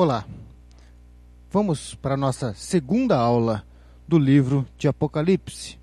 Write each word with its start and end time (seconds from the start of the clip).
Olá, 0.00 0.24
vamos 1.50 1.96
para 1.96 2.14
a 2.14 2.16
nossa 2.16 2.54
segunda 2.54 3.16
aula 3.16 3.66
do 4.06 4.16
livro 4.16 4.64
de 4.78 4.86
Apocalipse. 4.86 5.76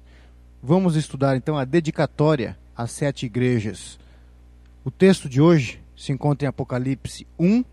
Vamos 0.64 0.96
estudar 0.96 1.36
então 1.36 1.58
a 1.58 1.66
dedicatória 1.66 2.58
às 2.74 2.92
sete 2.92 3.26
igrejas. 3.26 4.00
O 4.86 4.90
texto 4.90 5.28
de 5.28 5.42
hoje 5.42 5.82
se 5.98 6.14
encontra 6.14 6.46
em 6.46 6.48
Apocalipse 6.48 7.28
1, 7.38 7.66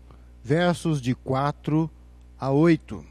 versos 0.43 1.01
de 1.01 1.15
4 1.15 1.89
a 2.37 2.51
8. 2.51 3.05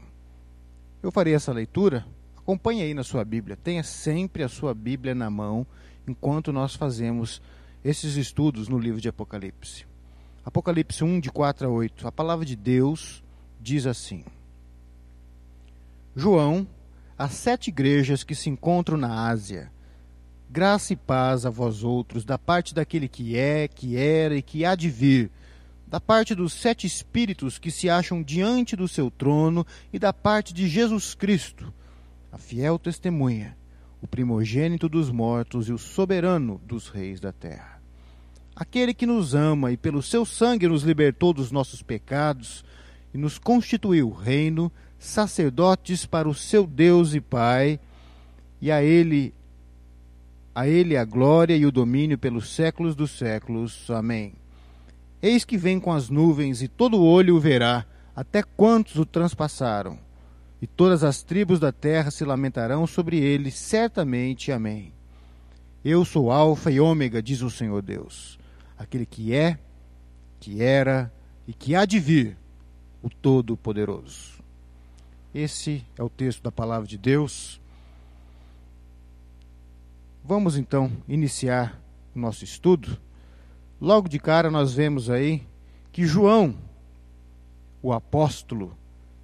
Eu 1.01 1.11
farei 1.11 1.33
essa 1.33 1.51
leitura. 1.51 2.05
Acompanhe 2.37 2.83
aí 2.83 2.93
na 2.93 3.03
sua 3.03 3.25
Bíblia. 3.25 3.57
Tenha 3.57 3.81
sempre 3.81 4.43
a 4.43 4.47
sua 4.47 4.75
Bíblia 4.75 5.15
na 5.15 5.31
mão 5.31 5.65
enquanto 6.07 6.53
nós 6.53 6.75
fazemos 6.75 7.41
esses 7.83 8.15
estudos 8.15 8.67
no 8.67 8.77
livro 8.77 9.01
de 9.01 9.09
Apocalipse. 9.09 9.87
Apocalipse 10.45 11.03
1, 11.03 11.19
de 11.19 11.31
4 11.31 11.65
a 11.65 11.69
8. 11.71 12.07
A 12.07 12.11
palavra 12.11 12.45
de 12.45 12.55
Deus 12.55 13.22
diz 13.63 13.87
assim: 13.87 14.25
João, 16.13 16.67
as 17.17 17.31
sete 17.31 17.69
igrejas 17.69 18.23
que 18.23 18.35
se 18.35 18.49
encontram 18.49 18.97
na 18.97 19.29
Ásia, 19.29 19.71
graça 20.49 20.91
e 20.91 20.95
paz 20.95 21.45
a 21.45 21.49
vós 21.49 21.81
outros, 21.81 22.25
da 22.25 22.37
parte 22.37 22.75
daquele 22.75 23.07
que 23.07 23.37
é, 23.37 23.67
que 23.67 23.95
era 23.95 24.35
e 24.35 24.41
que 24.41 24.65
há 24.65 24.75
de 24.75 24.89
vir, 24.89 25.31
da 25.87 25.99
parte 25.99 26.35
dos 26.35 26.53
sete 26.53 26.85
espíritos 26.85 27.57
que 27.57 27.71
se 27.71 27.89
acham 27.89 28.21
diante 28.21 28.75
do 28.75 28.87
seu 28.87 29.09
trono 29.09 29.65
e 29.93 29.97
da 29.97 30.11
parte 30.11 30.53
de 30.53 30.67
Jesus 30.67 31.15
Cristo, 31.15 31.73
a 32.31 32.37
fiel 32.37 32.77
testemunha, 32.77 33.55
o 34.01 34.07
primogênito 34.07 34.89
dos 34.89 35.09
mortos 35.09 35.69
e 35.69 35.71
o 35.71 35.77
soberano 35.77 36.59
dos 36.65 36.89
reis 36.89 37.21
da 37.21 37.31
terra. 37.31 37.81
Aquele 38.55 38.93
que 38.93 39.05
nos 39.05 39.33
ama 39.33 39.71
e 39.71 39.77
pelo 39.77 40.01
seu 40.01 40.25
sangue 40.25 40.67
nos 40.67 40.83
libertou 40.83 41.33
dos 41.33 41.51
nossos 41.51 41.81
pecados 41.81 42.63
e 43.13 43.17
nos 43.17 43.37
constituiu 43.37 44.09
reino, 44.09 44.71
sacerdotes 44.97 46.05
para 46.05 46.27
o 46.27 46.33
seu 46.33 46.65
Deus 46.65 47.13
e 47.13 47.21
Pai, 47.21 47.79
e 48.61 48.71
a 48.71 48.83
ele 48.83 49.33
a 50.55 50.67
ele 50.67 50.95
a 50.95 51.03
glória 51.03 51.55
e 51.55 51.65
o 51.65 51.71
domínio 51.71 52.17
pelos 52.17 52.53
séculos 52.53 52.95
dos 52.95 53.11
séculos. 53.11 53.89
Amém. 53.89 54.33
Eis 55.21 55.43
que 55.43 55.57
vem 55.57 55.79
com 55.79 55.91
as 55.91 56.09
nuvens 56.09 56.61
e 56.61 56.67
todo 56.67 57.01
olho 57.01 57.35
o 57.35 57.39
verá, 57.39 57.85
até 58.15 58.43
quantos 58.43 58.97
o 58.97 59.05
transpassaram. 59.05 59.97
E 60.61 60.67
todas 60.67 61.03
as 61.03 61.23
tribos 61.23 61.59
da 61.59 61.71
terra 61.71 62.11
se 62.11 62.23
lamentarão 62.23 62.85
sobre 62.85 63.17
ele, 63.17 63.49
certamente. 63.49 64.51
Amém. 64.51 64.93
Eu 65.83 66.05
sou 66.05 66.31
Alfa 66.31 66.71
e 66.71 66.79
Ômega, 66.79 67.21
diz 67.21 67.41
o 67.41 67.49
Senhor 67.49 67.81
Deus, 67.81 68.39
aquele 68.77 69.05
que 69.05 69.33
é, 69.33 69.57
que 70.39 70.61
era 70.61 71.11
e 71.47 71.53
que 71.53 71.75
há 71.75 71.83
de 71.83 71.99
vir 71.99 72.37
o 73.03 73.09
Todo-Poderoso. 73.09 74.41
Esse 75.35 75.85
é 75.97 76.01
o 76.01 76.09
texto 76.09 76.41
da 76.41 76.51
palavra 76.51 76.87
de 76.87 76.97
Deus. 76.97 77.59
Vamos 80.23 80.57
então 80.57 80.91
iniciar 81.07 81.79
o 82.15 82.19
nosso 82.19 82.43
estudo. 82.43 82.97
Logo 83.79 84.07
de 84.07 84.17
cara, 84.17 84.49
nós 84.49 84.73
vemos 84.73 85.09
aí 85.09 85.43
que 85.91 86.05
João, 86.05 86.55
o 87.81 87.91
apóstolo, 87.91 88.75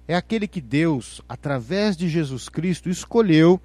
é 0.06 0.14
aquele 0.14 0.46
que 0.46 0.60
Deus, 0.60 1.22
através 1.28 1.96
de 1.96 2.08
Jesus 2.08 2.48
Cristo, 2.48 2.90
escolheu 2.90 3.60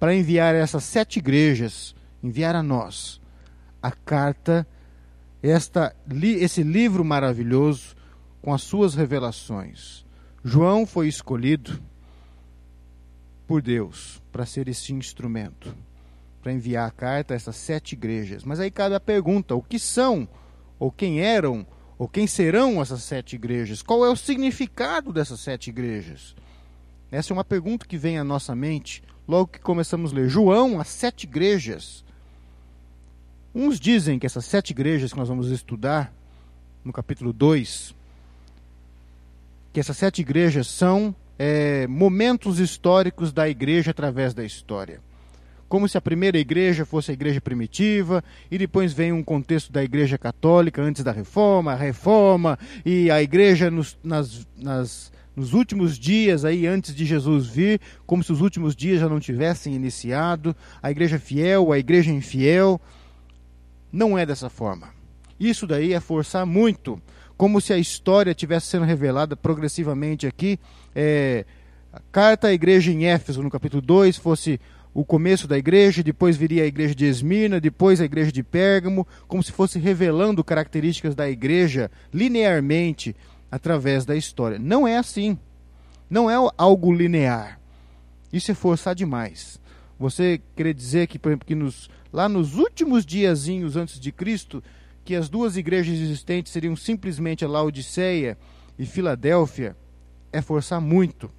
para 0.00 0.14
enviar 0.14 0.54
essas 0.54 0.82
sete 0.82 1.18
igrejas, 1.18 1.94
enviar 2.22 2.56
a 2.56 2.62
nós 2.62 3.20
a 3.86 3.92
carta, 3.92 4.66
esta, 5.40 5.94
esse 6.10 6.64
livro 6.64 7.04
maravilhoso 7.04 7.94
com 8.46 8.54
as 8.54 8.62
suas 8.62 8.94
revelações. 8.94 10.06
João 10.44 10.86
foi 10.86 11.08
escolhido 11.08 11.82
por 13.44 13.60
Deus 13.60 14.22
para 14.30 14.46
ser 14.46 14.68
esse 14.68 14.92
instrumento, 14.92 15.76
para 16.40 16.52
enviar 16.52 16.86
a 16.86 16.92
carta 16.92 17.34
a 17.34 17.36
essas 17.36 17.56
sete 17.56 17.94
igrejas. 17.94 18.44
Mas 18.44 18.60
aí 18.60 18.70
cabe 18.70 18.94
a 18.94 19.00
pergunta: 19.00 19.56
o 19.56 19.60
que 19.60 19.80
são, 19.80 20.28
ou 20.78 20.92
quem 20.92 21.20
eram, 21.20 21.66
ou 21.98 22.06
quem 22.06 22.28
serão 22.28 22.80
essas 22.80 23.02
sete 23.02 23.34
igrejas? 23.34 23.82
Qual 23.82 24.06
é 24.06 24.08
o 24.08 24.14
significado 24.14 25.12
dessas 25.12 25.40
sete 25.40 25.70
igrejas? 25.70 26.36
Essa 27.10 27.32
é 27.32 27.34
uma 27.34 27.44
pergunta 27.44 27.84
que 27.84 27.98
vem 27.98 28.16
à 28.16 28.22
nossa 28.22 28.54
mente 28.54 29.02
logo 29.26 29.48
que 29.48 29.58
começamos 29.58 30.12
a 30.12 30.14
ler. 30.14 30.28
João, 30.28 30.78
as 30.78 30.86
sete 30.86 31.24
igrejas. 31.24 32.04
Uns 33.52 33.80
dizem 33.80 34.20
que 34.20 34.26
essas 34.26 34.44
sete 34.44 34.70
igrejas 34.70 35.12
que 35.12 35.18
nós 35.18 35.28
vamos 35.28 35.50
estudar 35.50 36.14
no 36.84 36.92
capítulo 36.92 37.32
2 37.32 37.95
que 39.76 39.80
essas 39.80 39.98
sete 39.98 40.22
igrejas 40.22 40.68
são 40.68 41.14
é, 41.38 41.86
momentos 41.86 42.58
históricos 42.58 43.30
da 43.30 43.46
igreja 43.46 43.90
através 43.90 44.32
da 44.32 44.42
história. 44.42 45.02
Como 45.68 45.86
se 45.86 45.98
a 45.98 46.00
primeira 46.00 46.38
igreja 46.38 46.86
fosse 46.86 47.10
a 47.10 47.12
igreja 47.12 47.42
primitiva, 47.42 48.24
e 48.50 48.56
depois 48.56 48.94
vem 48.94 49.12
um 49.12 49.22
contexto 49.22 49.70
da 49.70 49.84
igreja 49.84 50.16
católica 50.16 50.80
antes 50.80 51.04
da 51.04 51.12
reforma, 51.12 51.72
a 51.72 51.76
reforma, 51.76 52.58
e 52.86 53.10
a 53.10 53.22
igreja 53.22 53.70
nos, 53.70 53.98
nas, 54.02 54.48
nas, 54.56 55.12
nos 55.36 55.52
últimos 55.52 55.98
dias, 55.98 56.46
aí 56.46 56.66
antes 56.66 56.94
de 56.94 57.04
Jesus 57.04 57.46
vir, 57.46 57.78
como 58.06 58.24
se 58.24 58.32
os 58.32 58.40
últimos 58.40 58.74
dias 58.74 59.00
já 59.00 59.10
não 59.10 59.20
tivessem 59.20 59.74
iniciado, 59.74 60.56
a 60.82 60.90
igreja 60.90 61.18
fiel, 61.18 61.70
a 61.70 61.78
igreja 61.78 62.10
infiel. 62.10 62.80
Não 63.92 64.16
é 64.16 64.24
dessa 64.24 64.48
forma. 64.48 64.88
Isso 65.38 65.66
daí 65.66 65.92
é 65.92 66.00
forçar 66.00 66.46
muito 66.46 66.98
como 67.36 67.60
se 67.60 67.72
a 67.72 67.78
história 67.78 68.34
tivesse 68.34 68.66
sendo 68.66 68.84
revelada 68.84 69.36
progressivamente 69.36 70.26
aqui. 70.26 70.58
É, 70.94 71.44
a 71.92 72.00
carta 72.10 72.48
à 72.48 72.52
igreja 72.52 72.90
em 72.90 73.06
Éfeso, 73.06 73.42
no 73.42 73.50
capítulo 73.50 73.82
2, 73.82 74.16
fosse 74.16 74.60
o 74.94 75.04
começo 75.04 75.46
da 75.46 75.58
igreja, 75.58 76.02
depois 76.02 76.38
viria 76.38 76.62
a 76.62 76.66
igreja 76.66 76.94
de 76.94 77.04
Esmirna, 77.04 77.60
depois 77.60 78.00
a 78.00 78.04
igreja 78.06 78.32
de 78.32 78.42
Pérgamo, 78.42 79.06
como 79.28 79.42
se 79.42 79.52
fosse 79.52 79.78
revelando 79.78 80.42
características 80.42 81.14
da 81.14 81.28
igreja 81.28 81.90
linearmente 82.12 83.14
através 83.50 84.06
da 84.06 84.16
história. 84.16 84.58
Não 84.58 84.88
é 84.88 84.96
assim. 84.96 85.38
Não 86.08 86.30
é 86.30 86.34
algo 86.56 86.94
linear. 86.94 87.60
Isso 88.32 88.50
é 88.50 88.54
forçar 88.54 88.94
demais. 88.94 89.60
Você 89.98 90.40
querer 90.54 90.72
dizer 90.72 91.06
que, 91.06 91.18
por 91.18 91.28
exemplo, 91.28 91.46
que 91.46 91.54
nos, 91.54 91.90
lá 92.12 92.28
nos 92.28 92.56
últimos 92.56 93.04
diazinhos 93.04 93.76
antes 93.76 94.00
de 94.00 94.12
Cristo, 94.12 94.62
que 95.06 95.14
as 95.14 95.28
duas 95.28 95.56
igrejas 95.56 96.00
existentes 96.00 96.52
seriam 96.52 96.74
simplesmente 96.74 97.44
a 97.44 97.48
Laodiceia 97.48 98.36
e 98.76 98.84
Filadélfia 98.84 99.76
é 100.32 100.42
forçar 100.42 100.80
muito. 100.80 101.30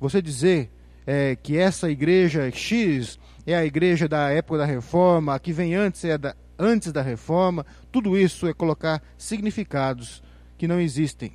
Você 0.00 0.22
dizer 0.22 0.70
é, 1.06 1.36
que 1.36 1.58
essa 1.58 1.90
igreja 1.90 2.50
X 2.50 3.18
é 3.46 3.54
a 3.54 3.64
igreja 3.64 4.08
da 4.08 4.30
época 4.30 4.56
da 4.56 4.64
reforma, 4.64 5.34
a 5.34 5.38
que 5.38 5.52
vem 5.52 5.74
antes 5.74 6.02
é 6.02 6.16
da, 6.16 6.34
antes 6.58 6.92
da 6.92 7.02
reforma, 7.02 7.66
tudo 7.92 8.16
isso 8.16 8.46
é 8.46 8.54
colocar 8.54 9.02
significados 9.18 10.22
que 10.56 10.66
não 10.66 10.80
existem. 10.80 11.34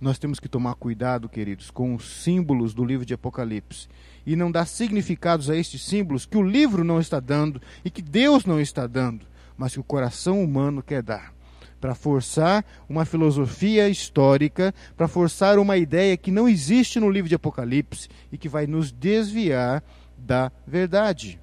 Nós 0.00 0.18
temos 0.18 0.40
que 0.40 0.48
tomar 0.48 0.74
cuidado, 0.74 1.28
queridos, 1.28 1.70
com 1.70 1.94
os 1.94 2.22
símbolos 2.22 2.72
do 2.72 2.82
livro 2.82 3.04
de 3.04 3.12
Apocalipse 3.12 3.88
e 4.24 4.34
não 4.34 4.50
dar 4.50 4.64
significados 4.64 5.50
a 5.50 5.56
estes 5.56 5.84
símbolos 5.84 6.24
que 6.24 6.38
o 6.38 6.42
livro 6.42 6.82
não 6.82 6.98
está 6.98 7.20
dando 7.20 7.60
e 7.84 7.90
que 7.90 8.00
Deus 8.00 8.46
não 8.46 8.58
está 8.58 8.86
dando 8.86 9.28
mas 9.60 9.74
que 9.74 9.80
o 9.80 9.84
coração 9.84 10.42
humano 10.42 10.82
quer 10.82 11.02
dar. 11.02 11.34
Para 11.78 11.94
forçar 11.94 12.64
uma 12.88 13.04
filosofia 13.04 13.90
histórica, 13.90 14.74
para 14.96 15.06
forçar 15.06 15.58
uma 15.58 15.76
ideia 15.76 16.16
que 16.16 16.30
não 16.30 16.48
existe 16.48 16.98
no 16.98 17.10
livro 17.10 17.28
de 17.28 17.34
Apocalipse 17.34 18.08
e 18.32 18.38
que 18.38 18.48
vai 18.48 18.66
nos 18.66 18.90
desviar 18.90 19.84
da 20.16 20.50
verdade. 20.66 21.38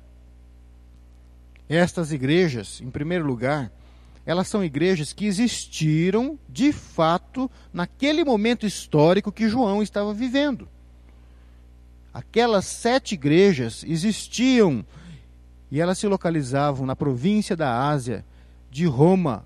Estas 1.70 2.12
igrejas, 2.12 2.82
em 2.82 2.90
primeiro 2.90 3.24
lugar, 3.24 3.72
elas 4.26 4.48
são 4.48 4.64
igrejas 4.64 5.14
que 5.14 5.28
existiram 5.28 6.40
de 6.50 6.74
fato 6.74 7.52
naquele 7.72 8.24
momento 8.24 8.66
histórico 8.66 9.32
que 9.32 9.48
João 9.48 9.84
estava 9.84 10.12
vivendo. 10.12 10.68
Aquelas 12.12 12.66
sete 12.66 13.14
igrejas 13.14 13.86
existiam 13.88 14.84
e 15.72 15.82
elas 15.82 15.98
se 15.98 16.08
localizavam 16.08 16.86
na 16.86 16.96
província 16.96 17.56
da 17.56 17.90
Ásia, 17.90 18.26
de 18.72 18.86
Roma, 18.86 19.44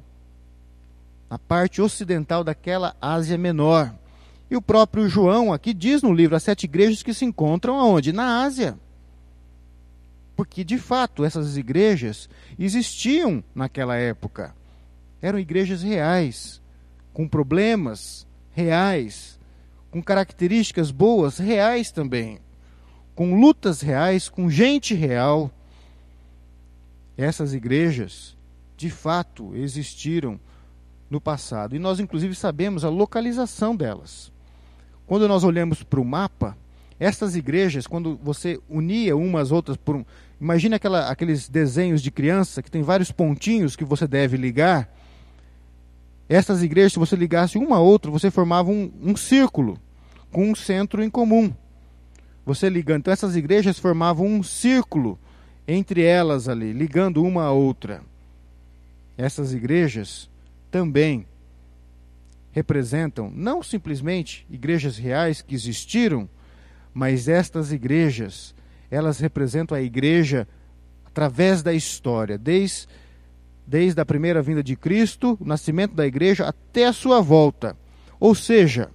na 1.29 1.39
parte 1.39 1.81
ocidental 1.81 2.43
daquela 2.43 2.95
Ásia 3.01 3.37
Menor. 3.37 3.93
E 4.49 4.55
o 4.55 4.61
próprio 4.61 5.07
João 5.07 5.53
aqui 5.53 5.73
diz 5.73 6.01
no 6.01 6.13
livro 6.13 6.35
as 6.35 6.43
sete 6.43 6.65
igrejas 6.65 7.01
que 7.01 7.13
se 7.13 7.23
encontram 7.23 7.79
aonde? 7.79 8.11
Na 8.11 8.43
Ásia. 8.43 8.77
Porque, 10.35 10.63
de 10.63 10.77
fato, 10.77 11.23
essas 11.23 11.55
igrejas 11.55 12.29
existiam 12.59 13.43
naquela 13.55 13.95
época. 13.95 14.53
Eram 15.21 15.39
igrejas 15.39 15.81
reais, 15.81 16.61
com 17.13 17.27
problemas 17.27 18.27
reais, 18.51 19.39
com 19.89 20.01
características 20.01 20.91
boas 20.91 21.37
reais 21.37 21.91
também, 21.91 22.39
com 23.13 23.39
lutas 23.39 23.81
reais, 23.81 24.29
com 24.29 24.49
gente 24.49 24.93
real 24.93 25.51
essas 27.23 27.53
igrejas, 27.53 28.35
de 28.75 28.89
fato, 28.89 29.55
existiram 29.55 30.39
no 31.09 31.19
passado. 31.19 31.75
E 31.75 31.79
nós, 31.79 31.99
inclusive, 31.99 32.33
sabemos 32.33 32.85
a 32.85 32.89
localização 32.89 33.75
delas. 33.75 34.31
quando 35.05 35.27
nós 35.27 35.43
olhamos 35.43 35.83
para 35.83 35.99
o 35.99 36.05
mapa, 36.05 36.57
estas 36.97 37.35
igrejas, 37.35 37.85
quando 37.85 38.17
você 38.23 38.59
unia 38.69 39.17
umas 39.17 39.51
outras 39.51 39.75
por 39.75 39.95
um. 39.95 40.05
Imagina 40.39 40.77
aquela, 40.77 41.09
aqueles 41.09 41.49
desenhos 41.49 42.01
de 42.01 42.11
criança 42.11 42.61
que 42.61 42.71
tem 42.71 42.81
vários 42.81 43.11
pontinhos 43.11 43.75
que 43.75 43.83
você 43.83 44.07
deve 44.07 44.37
ligar. 44.37 44.89
Essas 46.29 46.63
igrejas, 46.63 46.93
se 46.93 46.99
você 46.99 47.15
ligasse 47.15 47.57
uma 47.57 47.75
a 47.75 47.79
outra, 47.79 48.09
você 48.09 48.31
formava 48.31 48.69
um, 48.69 48.89
um 49.01 49.15
círculo 49.17 49.77
com 50.31 50.49
um 50.49 50.55
centro 50.55 51.03
em 51.03 51.09
comum. 51.09 51.53
Você 52.45 52.69
ligando. 52.69 52.99
Então, 52.99 53.11
essas 53.11 53.35
igrejas 53.35 53.77
formavam 53.77 54.25
um 54.25 54.41
círculo 54.41 55.19
entre 55.67 56.03
elas 56.03 56.47
ali, 56.47 56.73
ligando 56.73 57.23
uma 57.23 57.43
a 57.43 57.51
outra. 57.51 58.01
Essas 59.17 59.53
igrejas 59.53 60.29
também 60.69 61.25
representam 62.51 63.31
não 63.33 63.63
simplesmente 63.63 64.45
igrejas 64.49 64.97
reais 64.97 65.41
que 65.41 65.55
existiram, 65.55 66.27
mas 66.93 67.27
estas 67.27 67.71
igrejas, 67.71 68.53
elas 68.89 69.19
representam 69.19 69.77
a 69.77 69.81
igreja 69.81 70.47
através 71.05 71.61
da 71.61 71.73
história, 71.73 72.37
desde, 72.37 72.87
desde 73.65 73.99
a 74.01 74.05
primeira 74.05 74.41
vinda 74.41 74.63
de 74.63 74.75
Cristo, 74.75 75.37
o 75.39 75.45
nascimento 75.45 75.93
da 75.93 76.05
igreja, 76.05 76.47
até 76.47 76.87
a 76.87 76.93
sua 76.93 77.21
volta. 77.21 77.77
Ou 78.19 78.35
seja, 78.35 78.89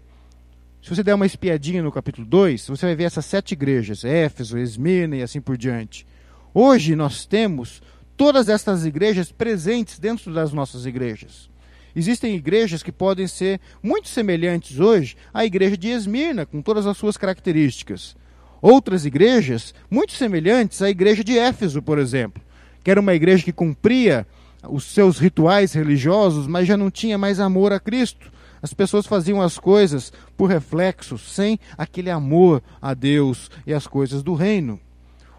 se 0.83 0.95
você 0.95 1.03
der 1.03 1.15
uma 1.15 1.27
espiadinha 1.27 1.83
no 1.83 1.91
capítulo 1.91 2.27
2, 2.27 2.69
você 2.69 2.87
vai 2.87 2.95
ver 2.95 3.05
essas 3.05 3.25
sete 3.25 3.53
igrejas, 3.53 4.05
Éfeso, 4.05 4.59
Esmirna 4.59 5.17
e 5.17 5.23
assim 5.23 5.41
por 5.41 5.57
diante. 5.57 6.07
Hoje 6.59 6.97
nós 6.97 7.27
temos 7.27 7.83
todas 8.17 8.49
estas 8.49 8.87
igrejas 8.87 9.31
presentes 9.31 9.99
dentro 9.99 10.33
das 10.33 10.55
nossas 10.55 10.87
igrejas. 10.87 11.51
Existem 11.95 12.35
igrejas 12.35 12.83
que 12.83 12.91
podem 12.91 13.27
ser 13.27 13.61
muito 13.83 14.09
semelhantes 14.09 14.81
hoje 14.81 15.19
à 15.35 15.45
igreja 15.45 15.77
de 15.77 15.89
Esmirna, 15.89 16.47
com 16.47 16.63
todas 16.63 16.87
as 16.87 16.97
suas 16.97 17.19
características. 17.19 18.17
Outras 18.63 19.05
igrejas 19.05 19.75
muito 19.91 20.15
semelhantes 20.15 20.81
à 20.81 20.89
igreja 20.89 21.23
de 21.23 21.39
Éfeso, 21.39 21.83
por 21.83 21.99
exemplo, 21.99 22.43
que 22.83 22.91
era 22.91 23.03
uma 23.03 23.13
igreja 23.13 23.45
que 23.45 23.53
cumpria 23.53 24.27
os 24.67 24.85
seus 24.85 25.19
rituais 25.19 25.75
religiosos, 25.75 26.47
mas 26.47 26.67
já 26.67 26.75
não 26.75 26.91
tinha 26.91 27.19
mais 27.19 27.39
amor 27.39 27.71
a 27.71 27.79
Cristo. 27.79 28.33
As 28.63 28.73
pessoas 28.73 29.05
faziam 29.05 29.43
as 29.43 29.59
coisas 29.59 30.11
por 30.39 30.49
reflexo, 30.49 31.19
sem 31.19 31.61
aquele 31.77 32.09
amor 32.09 32.63
a 32.81 32.95
Deus 32.95 33.51
e 33.67 33.75
as 33.75 33.87
coisas 33.87 34.23
do 34.23 34.33
reino. 34.33 34.81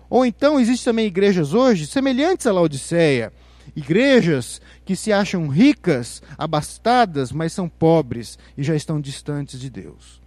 Ou 0.09 0.25
então 0.25 0.59
existem 0.59 0.91
também 0.91 1.05
igrejas 1.05 1.53
hoje 1.53 1.85
semelhantes 1.85 2.47
à 2.47 2.51
Laodiceia, 2.51 3.33
igrejas 3.75 4.61
que 4.85 4.95
se 4.95 5.11
acham 5.11 5.47
ricas, 5.47 6.21
abastadas, 6.37 7.31
mas 7.31 7.53
são 7.53 7.67
pobres 7.67 8.39
e 8.57 8.63
já 8.63 8.75
estão 8.75 9.01
distantes 9.01 9.59
de 9.59 9.69
Deus. 9.69 10.21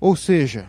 Ou 0.00 0.16
seja, 0.16 0.68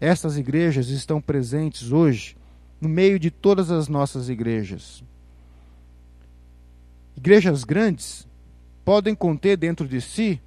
essas 0.00 0.36
igrejas 0.36 0.88
estão 0.88 1.20
presentes 1.20 1.90
hoje 1.90 2.36
no 2.80 2.88
meio 2.88 3.18
de 3.18 3.30
todas 3.30 3.70
as 3.70 3.88
nossas 3.88 4.28
igrejas. 4.28 5.02
Igrejas 7.16 7.64
grandes 7.64 8.26
podem 8.84 9.14
conter 9.14 9.56
dentro 9.56 9.88
de 9.88 10.00
si 10.00 10.40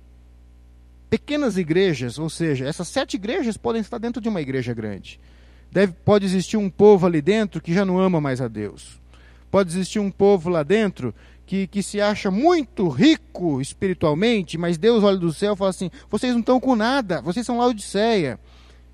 pequenas 1.09 1.57
igrejas, 1.57 2.19
ou 2.19 2.29
seja, 2.29 2.67
essas 2.67 2.87
sete 2.87 3.15
igrejas 3.15 3.57
podem 3.57 3.81
estar 3.81 3.97
dentro 3.97 4.21
de 4.21 4.29
uma 4.29 4.41
igreja 4.41 4.73
grande. 4.73 5.19
Deve, 5.71 5.93
pode 6.03 6.25
existir 6.25 6.57
um 6.57 6.69
povo 6.69 7.05
ali 7.05 7.21
dentro 7.21 7.61
que 7.61 7.73
já 7.73 7.85
não 7.85 7.99
ama 7.99 8.19
mais 8.19 8.41
a 8.41 8.47
Deus. 8.47 8.99
Pode 9.51 9.69
existir 9.69 9.99
um 9.99 10.11
povo 10.11 10.49
lá 10.49 10.63
dentro 10.63 11.13
que, 11.45 11.65
que 11.67 11.81
se 11.81 11.99
acha 11.99 12.29
muito 12.29 12.87
rico 12.87 13.59
espiritualmente, 13.59 14.57
mas 14.57 14.77
Deus 14.77 15.03
olha 15.03 15.17
do 15.17 15.33
céu 15.33 15.53
e 15.53 15.57
fala 15.57 15.71
assim: 15.71 15.89
vocês 16.09 16.33
não 16.33 16.41
estão 16.41 16.59
com 16.59 16.75
nada, 16.75 17.21
vocês 17.21 17.45
são 17.45 17.57
Laodiceia. 17.57 18.39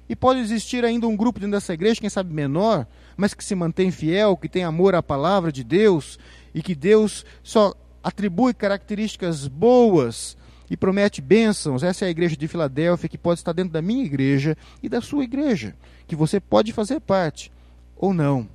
E 0.07 0.15
pode 0.15 0.39
existir 0.39 0.85
ainda 0.85 1.07
um 1.07 1.15
grupo 1.15 1.39
dentro 1.39 1.53
dessa 1.53 1.73
igreja, 1.73 1.99
quem 1.99 2.09
sabe 2.09 2.33
menor, 2.33 2.85
mas 3.17 3.33
que 3.33 3.43
se 3.43 3.55
mantém 3.55 3.91
fiel, 3.91 4.37
que 4.37 4.47
tem 4.47 4.63
amor 4.63 4.95
à 4.95 5.01
palavra 5.01 5.51
de 5.51 5.63
Deus 5.63 6.19
e 6.53 6.61
que 6.61 6.75
Deus 6.75 7.25
só 7.43 7.73
atribui 8.03 8.53
características 8.53 9.47
boas 9.47 10.37
e 10.69 10.77
promete 10.77 11.21
bênçãos. 11.21 11.83
Essa 11.83 12.05
é 12.05 12.07
a 12.07 12.11
igreja 12.11 12.35
de 12.35 12.47
Filadélfia 12.47 13.09
que 13.09 13.17
pode 13.17 13.39
estar 13.39 13.53
dentro 13.53 13.73
da 13.73 13.81
minha 13.81 14.03
igreja 14.03 14.57
e 14.81 14.89
da 14.89 15.01
sua 15.01 15.23
igreja, 15.23 15.75
que 16.07 16.15
você 16.15 16.39
pode 16.39 16.73
fazer 16.73 16.99
parte 16.99 17.51
ou 17.95 18.13
não. 18.13 18.47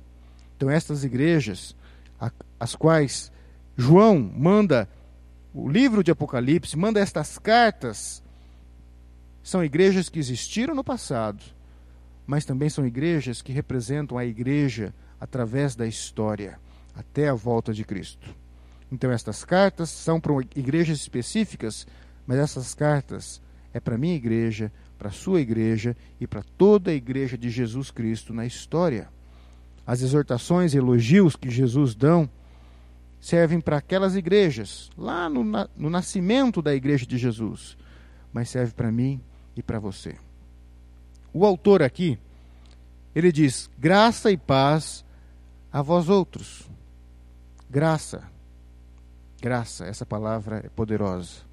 Então, 0.55 0.69
estas 0.69 1.03
igrejas, 1.03 1.75
as 2.59 2.75
quais 2.75 3.31
João 3.75 4.19
manda 4.19 4.87
o 5.53 5.67
livro 5.67 6.03
de 6.03 6.11
Apocalipse, 6.11 6.77
manda 6.77 6.99
estas 6.99 7.37
cartas, 7.37 8.21
são 9.43 9.63
igrejas 9.63 10.07
que 10.07 10.19
existiram 10.19 10.75
no 10.75 10.83
passado, 10.83 11.43
mas 12.27 12.45
também 12.45 12.69
são 12.69 12.85
igrejas 12.85 13.41
que 13.41 13.51
representam 13.51 14.17
a 14.17 14.25
igreja 14.25 14.93
através 15.19 15.75
da 15.75 15.87
história, 15.87 16.59
até 16.95 17.27
a 17.27 17.33
volta 17.33 17.73
de 17.73 17.83
Cristo. 17.83 18.35
Então, 18.91 19.11
estas 19.11 19.43
cartas 19.43 19.89
são 19.89 20.19
para 20.19 20.33
igrejas 20.55 20.99
específicas, 20.99 21.87
mas 22.25 22.37
essas 22.37 22.73
cartas 22.73 23.41
é 23.73 23.79
para 23.79 23.97
minha 23.97 24.15
igreja, 24.15 24.71
para 24.97 25.09
a 25.09 25.11
sua 25.11 25.41
igreja 25.41 25.95
e 26.19 26.27
para 26.27 26.43
toda 26.57 26.91
a 26.91 26.93
igreja 26.93 27.37
de 27.37 27.49
Jesus 27.49 27.89
Cristo 27.91 28.33
na 28.33 28.45
história. 28.45 29.09
As 29.85 30.01
exortações 30.01 30.73
e 30.73 30.77
elogios 30.77 31.35
que 31.35 31.49
Jesus 31.49 31.95
dão 31.95 32.29
servem 33.19 33.59
para 33.59 33.77
aquelas 33.77 34.15
igrejas, 34.15 34.89
lá 34.97 35.29
no, 35.29 35.43
no 35.75 35.89
nascimento 35.89 36.61
da 36.61 36.73
igreja 36.73 37.05
de 37.05 37.17
Jesus, 37.17 37.77
mas 38.31 38.49
serve 38.49 38.73
para 38.73 38.91
mim 38.91 39.21
e 39.55 39.61
para 39.61 39.79
você. 39.79 40.15
O 41.33 41.45
autor 41.45 41.81
aqui, 41.81 42.17
ele 43.13 43.31
diz: 43.31 43.69
graça 43.77 44.31
e 44.31 44.37
paz 44.37 45.05
a 45.71 45.81
vós 45.81 46.09
outros. 46.09 46.69
Graça 47.69 48.31
Graça, 49.41 49.87
essa 49.87 50.05
palavra 50.05 50.61
é 50.63 50.69
poderosa. 50.69 51.50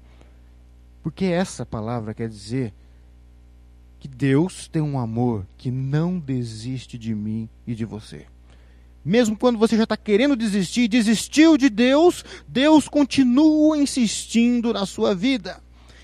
Porque 1.01 1.25
essa 1.25 1.65
palavra 1.65 2.13
quer 2.13 2.27
dizer 2.29 2.73
que 3.99 4.07
Deus 4.07 4.67
tem 4.67 4.81
um 4.81 4.97
amor 4.97 5.45
que 5.57 5.69
não 5.69 6.19
desiste 6.19 6.97
de 6.97 7.13
mim 7.13 7.49
e 7.67 7.75
de 7.75 7.85
você. 7.85 8.25
Mesmo 9.03 9.37
quando 9.37 9.57
você 9.57 9.77
já 9.77 9.83
está 9.83 9.97
querendo 9.97 10.35
desistir, 10.35 10.87
desistiu 10.87 11.57
de 11.57 11.69
Deus, 11.69 12.23
Deus 12.47 12.87
continua 12.87 13.77
insistindo 13.77 14.73
na 14.73 14.85
sua 14.85 15.15
vida. 15.15 15.61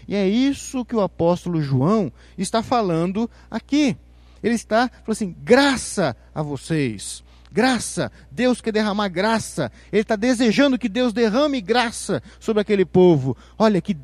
E 0.07 0.15
é 0.15 0.27
isso 0.27 0.85
que 0.85 0.95
o 0.95 1.01
apóstolo 1.01 1.61
João 1.61 2.11
está 2.37 2.61
falando 2.61 3.29
aqui. 3.49 3.97
Ele 4.41 4.55
está 4.55 4.87
falando 4.87 5.09
assim: 5.09 5.35
graça 5.43 6.15
a 6.33 6.41
vocês. 6.41 7.23
Graça, 7.51 8.11
Deus 8.29 8.59
quer 8.59 8.73
derramar 8.73 9.07
graça. 9.07 9.71
Ele 9.91 10.01
está 10.01 10.15
desejando 10.15 10.77
que 10.77 10.89
Deus 10.89 11.13
derrame 11.13 11.61
graça 11.61 12.21
sobre 12.39 12.61
aquele 12.61 12.83
povo. 12.83 13.35
Olha, 13.57 13.81
que 13.81 13.95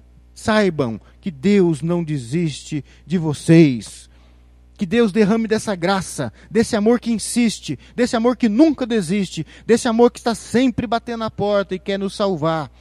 saibam 0.41 0.99
que 1.19 1.29
Deus 1.29 1.81
não 1.81 2.03
desiste 2.03 2.83
de 3.05 3.17
vocês. 3.17 4.09
Que 4.75 4.85
Deus 4.85 5.11
derrame 5.11 5.47
dessa 5.47 5.75
graça, 5.75 6.33
desse 6.49 6.75
amor 6.75 6.99
que 6.99 7.11
insiste, 7.11 7.77
desse 7.95 8.15
amor 8.15 8.35
que 8.35 8.49
nunca 8.49 8.85
desiste, 8.85 9.45
desse 9.65 9.87
amor 9.87 10.09
que 10.09 10.17
está 10.17 10.33
sempre 10.33 10.87
batendo 10.87 11.19
na 11.19 11.29
porta 11.29 11.75
e 11.75 11.79
quer 11.79 11.99
nos 11.99 12.15
salvar. 12.15 12.71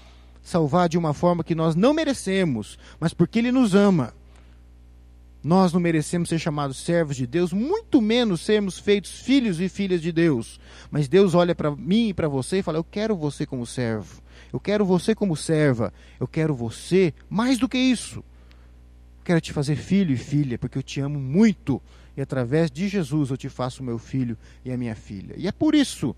Salvar 0.43 0.89
de 0.89 0.97
uma 0.97 1.13
forma 1.13 1.45
que 1.45 1.55
nós 1.55 1.75
não 1.75 1.93
merecemos, 1.93 2.79
mas 2.99 3.13
porque 3.13 3.39
Ele 3.39 3.53
nos 3.53 3.75
ama. 3.75 4.15
Nós 5.45 5.73
não 5.73 5.81
merecemos 5.81 6.31
ser 6.31 6.39
chamados 6.39 6.79
servos 6.79 7.17
de 7.17 7.27
Deus, 7.27 7.53
muito 7.53 8.01
menos 8.01 8.41
sermos 8.41 8.79
feitos 8.79 9.21
filhos 9.21 9.61
e 9.61 9.69
filhas 9.69 10.01
de 10.01 10.13
Deus. 10.13 10.59
Mas 10.91 11.09
Deus 11.09 11.35
olha 11.35 11.55
para 11.55 11.71
mim 11.71 12.09
e 12.09 12.15
para 12.15 12.29
você 12.29 12.59
e 12.59 12.63
fala: 12.63 12.79
Eu 12.79 12.85
quero 12.85 13.15
você 13.15 13.45
como 13.45 13.67
servo. 13.67 14.23
Eu 14.53 14.61
quero 14.61 14.85
você 14.85 15.15
como 15.15 15.37
serva. 15.37 15.93
Eu 16.19 16.27
quero 16.27 16.55
você 16.55 17.15
mais 17.29 17.59
do 17.59 17.69
que 17.69 17.79
isso. 17.79 18.19
Eu 18.19 19.25
quero 19.25 19.41
te 19.41 19.53
fazer 19.53 19.77
filho 19.77 20.13
e 20.13 20.17
filha, 20.17 20.59
porque 20.59 20.79
eu 20.79 20.83
te 20.83 21.01
amo 21.01 21.19
muito. 21.19 21.81
E 22.17 22.21
através 22.21 22.71
de 22.71 22.89
Jesus 22.89 23.31
eu 23.31 23.37
te 23.37 23.49
faço 23.49 23.83
meu 23.83 23.99
filho 23.99 24.37
e 24.65 24.73
a 24.73 24.77
minha 24.77 24.95
filha. 24.95 25.35
E 25.37 25.47
é 25.47 25.53
por 25.53 25.75
isso 25.75 26.15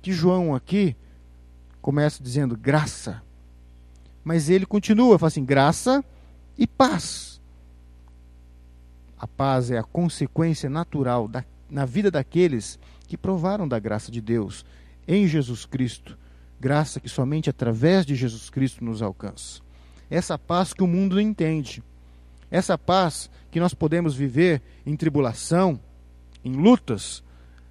que 0.00 0.12
João 0.12 0.54
aqui 0.54 0.96
começa 1.80 2.22
dizendo 2.22 2.56
graça. 2.56 3.22
Mas 4.24 4.48
ele 4.48 4.66
continua, 4.66 5.18
fala 5.18 5.28
assim: 5.28 5.44
graça 5.44 6.04
e 6.56 6.66
paz 6.66 7.36
a 9.18 9.26
paz 9.26 9.70
é 9.70 9.78
a 9.78 9.82
consequência 9.82 10.68
natural 10.68 11.26
da, 11.26 11.44
na 11.70 11.84
vida 11.84 12.10
daqueles 12.10 12.78
que 13.06 13.16
provaram 13.16 13.66
da 13.66 13.78
graça 13.78 14.12
de 14.12 14.20
Deus 14.20 14.64
em 15.08 15.26
Jesus 15.26 15.64
Cristo, 15.64 16.18
graça 16.60 17.00
que 17.00 17.08
somente 17.08 17.50
através 17.50 18.04
de 18.06 18.14
Jesus 18.14 18.50
Cristo 18.50 18.84
nos 18.84 19.02
alcança. 19.02 19.60
Essa 20.08 20.38
paz 20.38 20.72
que 20.72 20.82
o 20.82 20.86
mundo 20.86 21.16
não 21.16 21.22
entende, 21.22 21.82
essa 22.50 22.78
paz 22.78 23.28
que 23.50 23.60
nós 23.60 23.74
podemos 23.74 24.14
viver 24.14 24.62
em 24.84 24.96
tribulação, 24.96 25.80
em 26.44 26.52
lutas, 26.52 27.22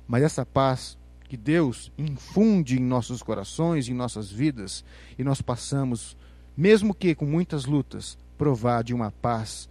mas 0.07 0.23
essa 0.23 0.45
paz 0.45 0.97
que 1.27 1.37
Deus 1.37 1.91
infunde 1.97 2.77
em 2.77 2.83
nossos 2.83 3.23
corações, 3.23 3.87
em 3.87 3.93
nossas 3.93 4.29
vidas, 4.29 4.83
e 5.17 5.23
nós 5.23 5.41
passamos, 5.41 6.15
mesmo 6.55 6.93
que 6.93 7.15
com 7.15 7.25
muitas 7.25 7.65
lutas, 7.65 8.17
provar 8.37 8.83
de 8.83 8.93
uma 8.93 9.11
paz 9.11 9.69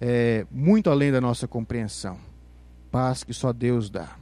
é, 0.00 0.44
muito 0.50 0.90
além 0.90 1.12
da 1.12 1.20
nossa 1.20 1.46
compreensão. 1.46 2.18
Paz 2.90 3.24
que 3.24 3.32
só 3.32 3.52
Deus 3.52 3.88
dá. 3.88 4.16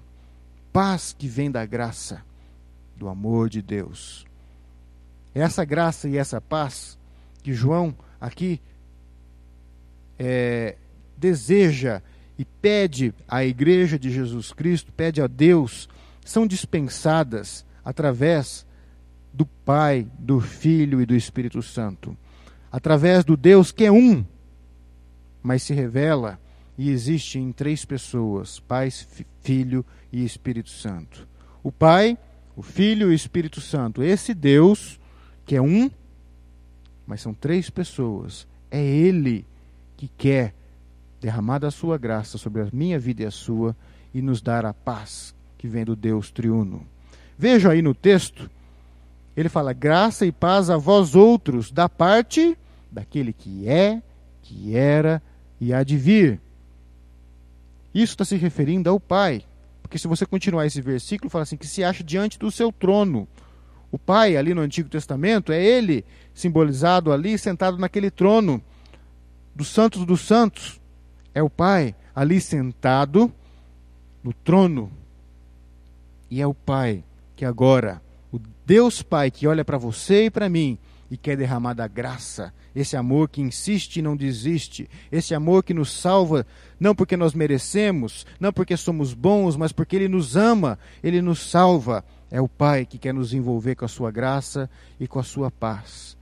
Paz 0.72 1.14
que 1.18 1.26
vem 1.26 1.50
da 1.50 1.64
graça, 1.66 2.22
do 3.00 3.08
amor 3.08 3.48
de 3.48 3.62
Deus. 3.62 4.26
Essa 5.34 5.64
graça 5.64 6.06
e 6.06 6.18
essa 6.18 6.38
paz 6.38 6.98
que 7.42 7.54
João 7.54 7.94
aqui 8.20 8.60
é, 10.18 10.76
deseja 11.16 12.02
e 12.38 12.44
pede 12.44 13.14
à 13.26 13.42
Igreja 13.42 13.98
de 13.98 14.10
Jesus 14.10 14.52
Cristo, 14.52 14.92
pede 14.92 15.22
a 15.22 15.26
Deus, 15.26 15.88
são 16.22 16.46
dispensadas 16.46 17.64
através 17.82 18.66
do 19.32 19.46
Pai, 19.46 20.06
do 20.18 20.38
Filho 20.38 21.00
e 21.00 21.06
do 21.06 21.16
Espírito 21.16 21.62
Santo. 21.62 22.14
Através 22.70 23.24
do 23.24 23.34
Deus 23.34 23.72
que 23.72 23.84
é 23.84 23.90
um, 23.90 24.22
mas 25.42 25.62
se 25.62 25.72
revela 25.72 26.38
e 26.76 26.90
existe 26.90 27.38
em 27.38 27.50
três 27.50 27.82
pessoas: 27.86 28.60
Pai, 28.60 28.90
Filho 29.40 29.86
e 30.12 30.22
Espírito 30.22 30.68
Santo. 30.68 31.26
O 31.62 31.72
Pai, 31.72 32.18
o 32.60 32.62
Filho 32.62 33.08
e 33.08 33.10
o 33.10 33.14
Espírito 33.14 33.58
Santo. 33.58 34.02
Esse 34.02 34.34
Deus, 34.34 35.00
que 35.46 35.56
é 35.56 35.62
um, 35.62 35.90
mas 37.06 37.22
são 37.22 37.32
três 37.32 37.70
pessoas, 37.70 38.46
é 38.70 38.84
Ele 38.84 39.46
que 39.96 40.08
quer 40.08 40.54
derramar 41.22 41.58
da 41.58 41.70
sua 41.70 41.96
graça 41.96 42.36
sobre 42.36 42.60
a 42.60 42.68
minha 42.70 42.98
vida 42.98 43.22
e 43.22 43.26
a 43.26 43.30
sua 43.30 43.74
e 44.12 44.20
nos 44.20 44.42
dar 44.42 44.66
a 44.66 44.74
paz 44.74 45.34
que 45.56 45.66
vem 45.66 45.86
do 45.86 45.96
Deus 45.96 46.30
triuno. 46.30 46.86
Veja 47.38 47.70
aí 47.70 47.80
no 47.80 47.94
texto, 47.94 48.50
ele 49.34 49.48
fala: 49.48 49.72
graça 49.72 50.26
e 50.26 50.32
paz 50.32 50.68
a 50.68 50.76
vós 50.76 51.16
outros, 51.16 51.70
da 51.70 51.88
parte 51.88 52.56
daquele 52.92 53.32
que 53.32 53.66
é, 53.66 54.02
que 54.42 54.76
era 54.76 55.22
e 55.58 55.72
há 55.72 55.82
de 55.82 55.96
vir. 55.96 56.38
Isso 57.94 58.12
está 58.12 58.24
se 58.26 58.36
referindo 58.36 58.90
ao 58.90 59.00
Pai. 59.00 59.44
Porque 59.82 59.98
se 59.98 60.08
você 60.08 60.24
continuar 60.24 60.66
esse 60.66 60.80
versículo, 60.80 61.30
fala 61.30 61.42
assim: 61.42 61.56
que 61.56 61.66
se 61.66 61.82
acha 61.82 62.04
diante 62.04 62.38
do 62.38 62.50
seu 62.50 62.70
trono. 62.72 63.28
O 63.90 63.98
Pai, 63.98 64.36
ali 64.36 64.54
no 64.54 64.60
Antigo 64.60 64.88
Testamento, 64.88 65.50
é 65.52 65.62
ele 65.62 66.04
simbolizado 66.32 67.12
ali, 67.12 67.36
sentado 67.36 67.76
naquele 67.76 68.10
trono 68.10 68.62
dos 69.54 69.68
santos 69.68 70.04
dos 70.04 70.20
santos. 70.20 70.80
É 71.34 71.42
o 71.42 71.50
Pai 71.50 71.94
ali 72.14 72.40
sentado 72.40 73.32
no 74.22 74.32
trono. 74.32 74.92
E 76.30 76.40
é 76.40 76.46
o 76.46 76.54
Pai 76.54 77.02
que 77.34 77.44
agora, 77.44 78.00
o 78.30 78.38
Deus 78.64 79.02
Pai 79.02 79.30
que 79.30 79.46
olha 79.46 79.64
para 79.64 79.78
você 79.78 80.26
e 80.26 80.30
para 80.30 80.48
mim 80.48 80.78
e 81.10 81.16
quer 81.16 81.36
derramar 81.36 81.74
da 81.74 81.88
graça, 81.88 82.54
esse 82.74 82.96
amor 82.96 83.28
que 83.28 83.40
insiste 83.40 83.96
e 83.96 84.02
não 84.02 84.16
desiste, 84.16 84.88
esse 85.10 85.34
amor 85.34 85.64
que 85.64 85.74
nos 85.74 85.92
salva, 85.92 86.46
não 86.78 86.94
porque 86.94 87.16
nós 87.16 87.34
merecemos, 87.34 88.24
não 88.38 88.52
porque 88.52 88.76
somos 88.76 89.12
bons, 89.12 89.56
mas 89.56 89.72
porque 89.72 89.96
Ele 89.96 90.08
nos 90.08 90.36
ama, 90.36 90.78
Ele 91.02 91.20
nos 91.20 91.50
salva. 91.50 92.04
É 92.30 92.40
o 92.40 92.48
Pai 92.48 92.86
que 92.86 92.96
quer 92.96 93.12
nos 93.12 93.34
envolver 93.34 93.74
com 93.74 93.84
a 93.84 93.88
sua 93.88 94.12
graça 94.12 94.70
e 95.00 95.08
com 95.08 95.18
a 95.18 95.24
sua 95.24 95.50
paz. 95.50 96.16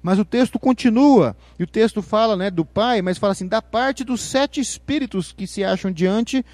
Mas 0.00 0.18
o 0.18 0.24
texto 0.24 0.58
continua, 0.58 1.36
e 1.58 1.64
o 1.64 1.66
texto 1.66 2.00
fala 2.00 2.36
né, 2.36 2.50
do 2.50 2.64
Pai, 2.64 3.02
mas 3.02 3.18
fala 3.18 3.32
assim: 3.32 3.48
da 3.48 3.60
parte 3.60 4.04
dos 4.04 4.20
sete 4.20 4.60
espíritos 4.60 5.32
que 5.32 5.46
se 5.46 5.64
acham 5.64 5.90
diante 5.90 6.44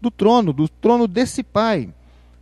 do 0.00 0.10
trono, 0.12 0.52
do 0.52 0.68
trono 0.68 1.08
desse 1.08 1.42
Pai. 1.42 1.92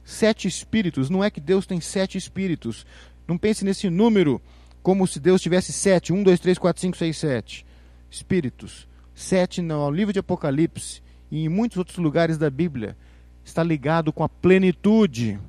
Sete 0.04 0.46
espíritos, 0.46 1.08
não 1.08 1.24
é 1.24 1.30
que 1.30 1.40
Deus 1.40 1.64
tem 1.64 1.80
sete 1.80 2.18
espíritos. 2.18 2.84
Não 3.26 3.38
pense 3.38 3.64
nesse 3.64 3.88
número 3.88 4.40
como 4.84 5.06
se 5.06 5.18
Deus 5.18 5.40
tivesse 5.40 5.72
sete, 5.72 6.12
um, 6.12 6.22
dois, 6.22 6.38
três, 6.38 6.58
quatro, 6.58 6.82
cinco, 6.82 6.94
seis, 6.94 7.16
sete 7.16 7.64
espíritos. 8.10 8.86
Sete 9.14 9.62
no 9.62 9.90
livro 9.90 10.12
de 10.12 10.18
Apocalipse 10.18 11.02
e 11.30 11.46
em 11.46 11.48
muitos 11.48 11.78
outros 11.78 11.96
lugares 11.96 12.36
da 12.36 12.50
Bíblia 12.50 12.94
está 13.42 13.62
ligado 13.62 14.12
com 14.12 14.22
a 14.22 14.28
plenitude, 14.28 15.40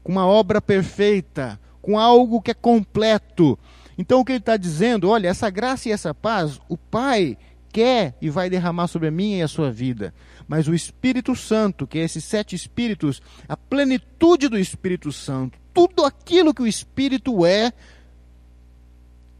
com 0.00 0.12
uma 0.12 0.24
obra 0.24 0.62
perfeita, 0.62 1.58
com 1.82 1.98
algo 1.98 2.40
que 2.40 2.52
é 2.52 2.54
completo. 2.54 3.58
Então 3.98 4.20
o 4.20 4.24
que 4.24 4.30
ele 4.30 4.38
está 4.38 4.56
dizendo, 4.56 5.08
olha, 5.08 5.26
essa 5.26 5.50
graça 5.50 5.88
e 5.88 5.92
essa 5.92 6.14
paz, 6.14 6.60
o 6.68 6.78
Pai 6.78 7.36
quer 7.72 8.14
e 8.22 8.30
vai 8.30 8.48
derramar 8.48 8.86
sobre 8.86 9.08
a 9.08 9.10
minha 9.10 9.38
e 9.38 9.42
a 9.42 9.48
sua 9.48 9.72
vida. 9.72 10.14
Mas 10.46 10.68
o 10.68 10.74
Espírito 10.74 11.34
Santo, 11.34 11.84
que 11.84 11.98
é 11.98 12.04
esses 12.04 12.22
sete 12.22 12.54
espíritos, 12.54 13.20
a 13.48 13.56
plenitude 13.56 14.48
do 14.48 14.56
Espírito 14.56 15.10
Santo, 15.10 15.58
tudo 15.74 16.04
aquilo 16.04 16.54
que 16.54 16.62
o 16.62 16.66
Espírito 16.66 17.44
é, 17.44 17.72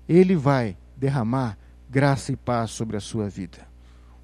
ele 0.09 0.37
vai 0.37 0.77
derramar 0.97 1.59
graça 1.89 2.33
e 2.33 2.37
paz 2.37 2.71
sobre 2.71 2.97
a 2.97 3.01
sua 3.01 3.29
vida. 3.29 3.67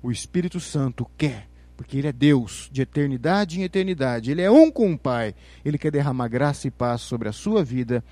O 0.03 0.11
Espírito 0.11 0.59
Santo 0.59 1.07
quer, 1.17 1.49
porque 1.77 1.99
Ele 1.99 2.09
é 2.09 2.13
Deus 2.13 2.69
de 2.73 2.83
eternidade 2.83 3.61
em 3.61 3.65
eternidade, 3.65 4.31
Ele 4.31 4.43
é 4.43 4.51
um 4.51 4.71
com 4.71 4.93
o 4.93 4.99
Pai. 4.99 5.35
Ele 5.65 5.79
quer 5.79 5.91
derramar 5.91 6.29
graça 6.29 6.67
e 6.67 6.71
paz 6.71 7.01
sobre 7.03 7.29
a 7.29 7.33
sua 7.33 7.63
vida 7.63 8.03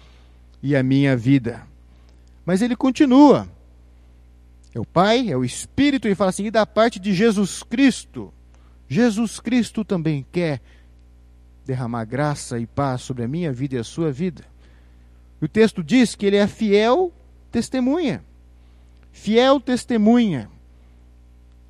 e 0.62 0.76
a 0.76 0.82
minha 0.82 1.16
vida. 1.16 1.66
Mas 2.44 2.62
ele 2.62 2.74
continua. 2.74 3.48
É 4.74 4.80
o 4.80 4.84
Pai, 4.84 5.30
é 5.30 5.36
o 5.36 5.44
Espírito, 5.44 6.08
e 6.08 6.14
fala 6.14 6.30
assim: 6.30 6.46
e 6.46 6.50
da 6.50 6.64
parte 6.64 6.98
de 6.98 7.12
Jesus 7.12 7.62
Cristo. 7.62 8.32
Jesus 8.88 9.38
Cristo 9.38 9.84
também 9.84 10.24
quer 10.32 10.60
derramar 11.66 12.06
graça 12.06 12.58
e 12.58 12.66
paz 12.66 13.02
sobre 13.02 13.22
a 13.22 13.28
minha 13.28 13.52
vida 13.52 13.76
e 13.76 13.78
a 13.78 13.84
sua 13.84 14.10
vida. 14.10 14.44
O 15.40 15.46
texto 15.46 15.84
diz 15.84 16.14
que 16.14 16.24
ele 16.24 16.36
é 16.36 16.46
fiel 16.46 17.12
testemunha. 17.50 18.22
Fiel 19.12 19.60
testemunha. 19.60 20.48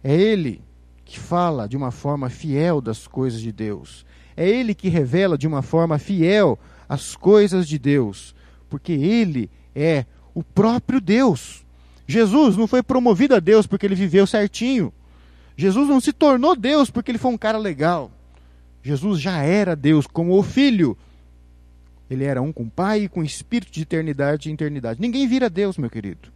É 0.03 0.15
ele 0.15 0.63
que 1.05 1.19
fala 1.19 1.67
de 1.67 1.77
uma 1.77 1.91
forma 1.91 2.29
fiel 2.29 2.81
das 2.81 3.07
coisas 3.07 3.41
de 3.41 3.51
Deus. 3.51 4.05
É 4.37 4.49
ele 4.49 4.75
que 4.75 4.89
revela 4.89 5.37
de 5.39 5.47
uma 5.47 5.63
forma 5.63 5.99
fiel 5.99 6.59
as 6.89 7.17
coisas 7.17 7.67
de 7.67 7.79
Deus, 7.79 8.35
porque 8.69 8.93
ele 8.93 9.51
é 9.75 10.05
o 10.35 10.43
próprio 10.43 11.01
Deus. 11.01 11.65
Jesus 12.07 12.57
não 12.57 12.67
foi 12.67 12.83
promovido 12.83 13.35
a 13.35 13.41
Deus 13.41 13.67
porque 13.67 13.85
ele 13.85 13.95
viveu 13.95 14.27
certinho. 14.27 14.93
Jesus 15.57 15.89
não 15.89 16.01
se 16.01 16.13
tornou 16.13 16.55
Deus 16.55 16.91
porque 16.91 17.11
ele 17.11 17.19
foi 17.19 17.33
um 17.33 17.39
cara 17.39 17.59
legal. 17.59 18.11
Jesus 18.83 19.21
já 19.21 19.43
era 19.43 19.75
Deus 19.75 20.07
como 20.07 20.39
o 20.39 20.43
Filho 20.43 20.97
ele 22.11 22.25
era 22.25 22.41
um 22.41 22.53
com 22.53 22.65
o 22.65 22.71
Pai 22.71 23.05
e 23.05 23.09
com 23.09 23.21
o 23.21 23.25
Espírito 23.25 23.73
de 23.73 23.83
eternidade 23.83 24.49
e 24.49 24.53
eternidade. 24.53 25.01
Ninguém 25.01 25.27
vira 25.29 25.51
Deus, 25.51 25.77
meu 25.77 25.91
querido. 25.91 26.31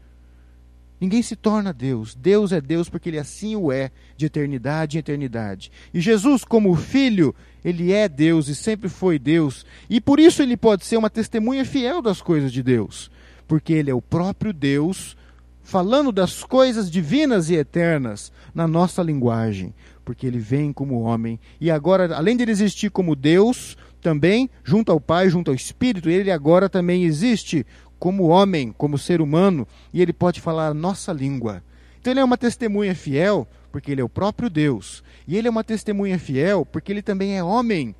Ninguém 1.02 1.20
se 1.20 1.34
torna 1.34 1.72
Deus. 1.72 2.14
Deus 2.14 2.52
é 2.52 2.60
Deus 2.60 2.88
porque 2.88 3.08
ele 3.08 3.18
assim 3.18 3.56
o 3.56 3.72
é, 3.72 3.90
de 4.16 4.26
eternidade 4.26 4.96
em 4.96 5.00
eternidade. 5.00 5.72
E 5.92 6.00
Jesus, 6.00 6.44
como 6.44 6.76
filho, 6.76 7.34
ele 7.64 7.92
é 7.92 8.08
Deus 8.08 8.46
e 8.46 8.54
sempre 8.54 8.88
foi 8.88 9.18
Deus. 9.18 9.66
E 9.90 10.00
por 10.00 10.20
isso 10.20 10.42
ele 10.42 10.56
pode 10.56 10.84
ser 10.84 10.96
uma 10.96 11.10
testemunha 11.10 11.64
fiel 11.64 12.00
das 12.00 12.22
coisas 12.22 12.52
de 12.52 12.62
Deus. 12.62 13.10
Porque 13.48 13.72
ele 13.72 13.90
é 13.90 13.94
o 13.94 14.00
próprio 14.00 14.52
Deus 14.52 15.16
falando 15.60 16.12
das 16.12 16.44
coisas 16.44 16.88
divinas 16.88 17.50
e 17.50 17.56
eternas 17.56 18.30
na 18.54 18.68
nossa 18.68 19.02
linguagem. 19.02 19.74
Porque 20.04 20.24
ele 20.24 20.38
vem 20.38 20.72
como 20.72 21.00
homem. 21.00 21.40
E 21.60 21.68
agora, 21.68 22.14
além 22.14 22.36
de 22.36 22.44
ele 22.44 22.52
existir 22.52 22.92
como 22.92 23.16
Deus, 23.16 23.76
também, 24.02 24.50
junto 24.64 24.90
ao 24.92 25.00
Pai, 25.00 25.30
junto 25.30 25.50
ao 25.50 25.54
Espírito, 25.54 26.10
ele 26.10 26.30
agora 26.30 26.68
também 26.68 27.04
existe 27.04 27.64
como 27.98 28.26
homem, 28.26 28.72
como 28.72 28.98
ser 28.98 29.20
humano, 29.20 29.66
e 29.94 30.02
ele 30.02 30.12
pode 30.12 30.40
falar 30.40 30.66
a 30.66 30.74
nossa 30.74 31.12
língua. 31.12 31.62
Então 32.00 32.12
ele 32.12 32.18
é 32.18 32.24
uma 32.24 32.36
testemunha 32.36 32.96
fiel, 32.96 33.46
porque 33.70 33.92
ele 33.92 34.00
é 34.00 34.04
o 34.04 34.08
próprio 34.08 34.50
Deus. 34.50 35.04
E 35.26 35.36
ele 35.36 35.46
é 35.46 35.50
uma 35.50 35.62
testemunha 35.62 36.18
fiel, 36.18 36.66
porque 36.66 36.90
ele 36.90 37.00
também 37.00 37.38
é 37.38 37.44
homem. 37.44 37.94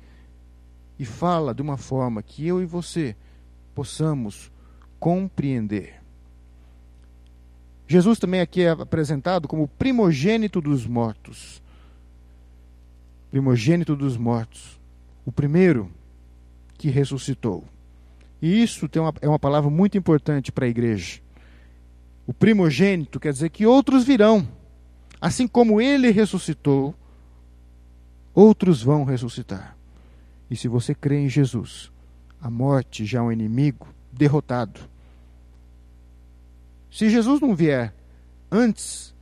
E 0.99 1.05
fala 1.05 1.55
de 1.55 1.61
uma 1.61 1.77
forma 1.77 2.21
que 2.21 2.45
eu 2.45 2.61
e 2.61 2.65
você 2.65 3.15
possamos 3.73 4.51
compreender. 4.99 5.95
Jesus 7.87 8.19
também 8.19 8.41
aqui 8.41 8.61
é 8.61 8.69
apresentado 8.71 9.47
como 9.47 9.67
primogênito 9.67 10.59
dos 10.59 10.85
mortos. 10.85 11.63
Primogênito 13.31 13.95
dos 13.95 14.17
mortos 14.17 14.82
o 15.25 15.31
primeiro 15.31 15.89
que 16.77 16.89
ressuscitou. 16.89 17.63
E 18.41 18.61
isso 18.61 18.89
tem 18.89 19.01
uma, 19.01 19.13
é 19.21 19.27
uma 19.27 19.39
palavra 19.39 19.69
muito 19.69 19.97
importante 19.97 20.51
para 20.51 20.65
a 20.65 20.69
igreja. 20.69 21.21
O 22.27 22.33
primogênito 22.33 23.19
quer 23.19 23.31
dizer 23.31 23.49
que 23.49 23.65
outros 23.65 24.03
virão. 24.03 24.47
Assim 25.19 25.47
como 25.47 25.79
ele 25.79 26.11
ressuscitou, 26.11 26.93
outros 28.33 28.81
vão 28.83 29.03
ressuscitar. 29.03 29.77
E 30.49 30.55
se 30.55 30.67
você 30.67 30.93
crê 30.93 31.19
em 31.19 31.29
Jesus, 31.29 31.91
a 32.41 32.49
morte 32.49 33.05
já 33.05 33.19
é 33.19 33.21
um 33.21 33.31
inimigo 33.31 33.87
derrotado. 34.11 34.81
Se 36.91 37.09
Jesus 37.09 37.39
não 37.39 37.55
vier 37.55 37.93
antes, 38.51 39.15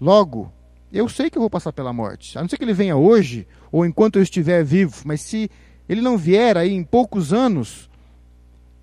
logo, 0.00 0.52
eu 0.92 1.08
sei 1.08 1.30
que 1.30 1.38
eu 1.38 1.40
vou 1.40 1.50
passar 1.50 1.72
pela 1.72 1.92
morte. 1.92 2.38
A 2.38 2.42
não 2.42 2.48
ser 2.48 2.58
que 2.58 2.64
ele 2.64 2.74
venha 2.74 2.96
hoje, 2.96 3.46
ou 3.70 3.86
enquanto 3.86 4.16
eu 4.16 4.22
estiver 4.22 4.62
vivo, 4.62 5.02
mas 5.04 5.22
se 5.22 5.50
ele 5.88 6.00
não 6.00 6.18
vier 6.18 6.56
aí 6.56 6.72
em 6.72 6.84
poucos 6.84 7.32
anos, 7.32 7.90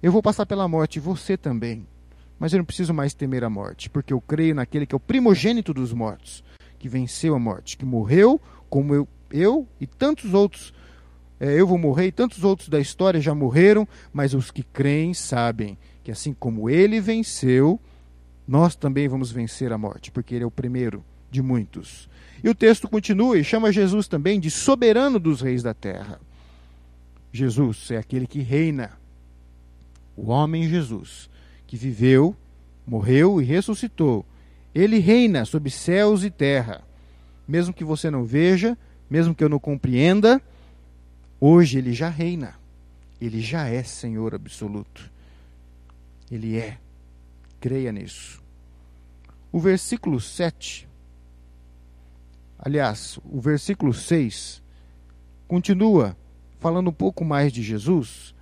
eu 0.02 0.12
vou 0.12 0.22
passar 0.22 0.46
pela 0.46 0.68
morte, 0.68 1.00
você 1.00 1.38
também. 1.38 1.86
Mas 2.40 2.54
eu 2.54 2.58
não 2.58 2.66
preciso 2.66 2.94
mais 2.94 3.14
temer 3.14 3.44
a 3.44 3.50
morte, 3.50 3.90
porque 3.90 4.14
eu 4.14 4.22
creio 4.22 4.56
naquele 4.56 4.86
que 4.86 4.96
é 4.96 4.98
o 4.98 5.00
primogênito 5.00 5.74
dos 5.74 5.94
mortos, 5.94 6.44
que 6.80 6.90
venceu 6.90 7.36
a 7.36 7.40
morte, 7.40 7.78
que 7.78 7.86
morreu 7.86 8.42
como 8.70 8.96
eu, 8.96 9.08
eu 9.30 9.68
e 9.80 9.86
tantos 9.86 10.34
outros. 10.34 10.74
É, 11.40 11.60
eu 11.60 11.68
vou 11.68 11.78
morrer 11.78 12.08
e 12.08 12.12
tantos 12.12 12.44
outros 12.44 12.70
da 12.70 12.80
história 12.80 13.22
já 13.22 13.36
morreram, 13.36 13.88
mas 14.12 14.34
os 14.34 14.52
que 14.52 14.64
creem 14.64 15.14
sabem 15.14 15.78
que 16.04 16.12
assim 16.12 16.34
como 16.34 16.70
ele 16.70 17.00
venceu, 17.00 17.80
nós 18.48 18.76
também 18.76 19.08
vamos 19.08 19.32
vencer 19.32 19.72
a 19.72 19.78
morte, 19.78 20.12
porque 20.12 20.34
ele 20.34 20.44
é 20.44 20.48
o 20.48 20.52
primeiro 20.52 21.04
de 21.32 21.42
muitos. 21.42 22.10
E 22.44 22.50
o 22.50 22.56
texto 22.56 22.88
continua 22.88 23.38
e 23.38 23.44
chama 23.44 23.72
Jesus 23.72 24.08
também 24.08 24.40
de 24.40 24.50
soberano 24.50 25.20
dos 25.20 25.42
reis 25.42 25.62
da 25.62 25.74
terra. 25.74 26.20
Jesus 27.32 27.92
é 27.92 27.98
aquele 27.98 28.26
que 28.26 28.40
reina. 28.40 28.98
O 30.16 30.30
homem 30.30 30.68
Jesus, 30.68 31.30
que 31.68 31.78
viveu, 31.78 32.36
morreu 32.86 33.42
e 33.42 33.46
ressuscitou. 33.46 34.26
Ele 34.74 35.00
reina 35.00 35.46
sobre 35.46 35.70
céus 35.70 36.24
e 36.24 36.30
terra. 36.30 36.82
Mesmo 37.48 37.74
que 37.74 37.84
você 37.84 38.10
não 38.10 38.24
veja, 38.24 38.78
mesmo 39.10 39.36
que 39.36 39.44
eu 39.44 39.50
não 39.50 39.60
compreenda, 39.60 40.42
hoje 41.40 41.78
ele 41.78 41.94
já 41.94 42.10
reina. 42.10 42.56
Ele 43.20 43.42
já 43.42 43.68
é 43.68 43.84
Senhor 43.84 44.34
absoluto. 44.34 45.10
Ele 46.32 46.58
é. 46.58 46.78
Creia 47.60 47.92
nisso. 47.92 48.42
O 49.52 49.60
versículo 49.60 50.20
7, 50.20 50.89
aliás, 52.60 53.18
o 53.24 53.40
versículo 53.40 53.94
6, 53.94 54.62
continua 55.48 56.16
falando 56.60 56.90
um 56.90 56.94
pouco 56.94 57.24
mais 57.24 57.54
de 57.54 57.64
Jesus, 57.64 58.36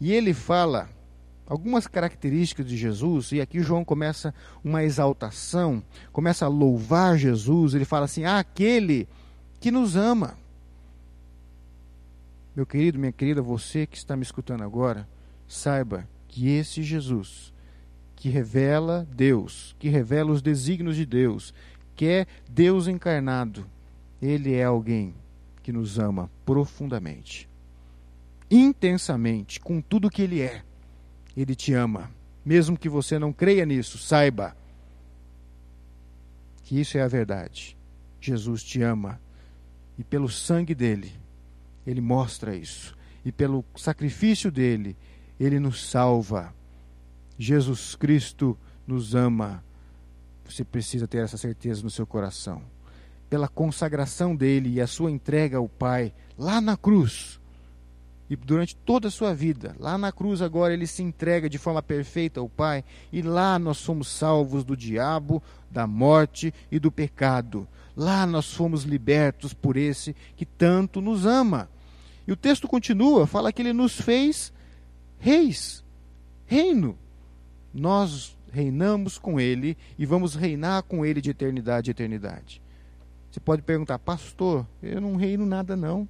e 0.00 0.12
ele 0.12 0.34
fala 0.34 0.88
algumas 1.46 1.86
características 1.86 2.66
de 2.66 2.76
Jesus, 2.76 3.32
e 3.32 3.40
aqui 3.40 3.60
João 3.60 3.84
começa 3.84 4.34
uma 4.62 4.82
exaltação, 4.82 5.82
começa 6.12 6.44
a 6.44 6.48
louvar 6.48 7.16
Jesus, 7.16 7.74
ele 7.74 7.84
fala 7.84 8.04
assim: 8.04 8.24
ah, 8.24 8.38
aquele 8.38 9.08
que 9.60 9.70
nos 9.70 9.96
ama. 9.96 10.36
Meu 12.54 12.66
querido, 12.66 12.98
minha 12.98 13.12
querida, 13.12 13.40
você 13.40 13.86
que 13.86 13.96
está 13.96 14.16
me 14.16 14.22
escutando 14.24 14.64
agora, 14.64 15.08
saiba 15.46 16.08
que 16.26 16.48
esse 16.48 16.82
Jesus, 16.82 17.52
que 18.16 18.28
revela 18.28 19.06
Deus, 19.14 19.76
que 19.78 19.88
revela 19.88 20.32
os 20.32 20.42
desígnios 20.42 20.96
de 20.96 21.06
Deus, 21.06 21.54
que 21.98 22.06
é 22.06 22.26
Deus 22.48 22.86
encarnado, 22.86 23.66
ele 24.22 24.54
é 24.54 24.62
alguém 24.62 25.16
que 25.64 25.72
nos 25.72 25.98
ama 25.98 26.30
profundamente, 26.46 27.50
intensamente, 28.48 29.58
com 29.58 29.80
tudo 29.80 30.08
que 30.08 30.22
ele 30.22 30.40
é. 30.40 30.62
Ele 31.36 31.56
te 31.56 31.74
ama. 31.74 32.08
Mesmo 32.44 32.78
que 32.78 32.88
você 32.88 33.18
não 33.18 33.32
creia 33.32 33.66
nisso, 33.66 33.98
saiba 33.98 34.56
que 36.62 36.80
isso 36.80 36.96
é 36.96 37.02
a 37.02 37.08
verdade. 37.08 37.76
Jesus 38.20 38.62
te 38.62 38.80
ama 38.80 39.20
e 39.98 40.04
pelo 40.04 40.28
sangue 40.28 40.76
dele, 40.76 41.12
ele 41.84 42.00
mostra 42.00 42.54
isso. 42.54 42.96
E 43.24 43.32
pelo 43.32 43.64
sacrifício 43.74 44.52
dele, 44.52 44.96
ele 45.38 45.58
nos 45.58 45.84
salva. 45.84 46.54
Jesus 47.36 47.96
Cristo 47.96 48.56
nos 48.86 49.16
ama. 49.16 49.64
Você 50.48 50.64
precisa 50.64 51.06
ter 51.06 51.18
essa 51.18 51.36
certeza 51.36 51.82
no 51.82 51.90
seu 51.90 52.06
coração. 52.06 52.62
Pela 53.28 53.48
consagração 53.48 54.34
dele 54.34 54.70
e 54.70 54.80
a 54.80 54.86
sua 54.86 55.10
entrega 55.10 55.58
ao 55.58 55.68
Pai, 55.68 56.14
lá 56.38 56.60
na 56.60 56.76
cruz, 56.76 57.38
e 58.30 58.36
durante 58.36 58.76
toda 58.76 59.08
a 59.08 59.10
sua 59.10 59.34
vida, 59.34 59.74
lá 59.78 59.96
na 59.96 60.12
cruz 60.12 60.42
agora 60.42 60.74
ele 60.74 60.86
se 60.86 61.02
entrega 61.02 61.48
de 61.48 61.58
forma 61.58 61.82
perfeita 61.82 62.40
ao 62.40 62.48
Pai, 62.48 62.84
e 63.12 63.22
lá 63.22 63.58
nós 63.58 63.78
somos 63.78 64.08
salvos 64.08 64.64
do 64.64 64.76
diabo, 64.76 65.42
da 65.70 65.86
morte 65.86 66.52
e 66.70 66.78
do 66.78 66.90
pecado. 66.90 67.68
Lá 67.96 68.26
nós 68.26 68.52
fomos 68.52 68.84
libertos 68.84 69.52
por 69.52 69.76
esse 69.76 70.14
que 70.36 70.46
tanto 70.46 71.00
nos 71.00 71.26
ama. 71.26 71.68
E 72.26 72.32
o 72.32 72.36
texto 72.36 72.68
continua, 72.68 73.26
fala 73.26 73.52
que 73.52 73.60
ele 73.60 73.72
nos 73.72 74.00
fez 74.00 74.52
reis, 75.18 75.84
reino. 76.46 76.96
Nós 77.72 78.37
reinamos 78.52 79.18
com 79.18 79.40
ele 79.40 79.76
e 79.98 80.06
vamos 80.06 80.34
reinar 80.34 80.82
com 80.82 81.04
ele 81.04 81.20
de 81.20 81.30
eternidade 81.30 81.90
a 81.90 81.92
eternidade. 81.92 82.62
Você 83.30 83.40
pode 83.40 83.62
perguntar, 83.62 83.98
pastor, 83.98 84.66
eu 84.82 85.00
não 85.00 85.16
reino 85.16 85.44
nada 85.44 85.76
não. 85.76 86.08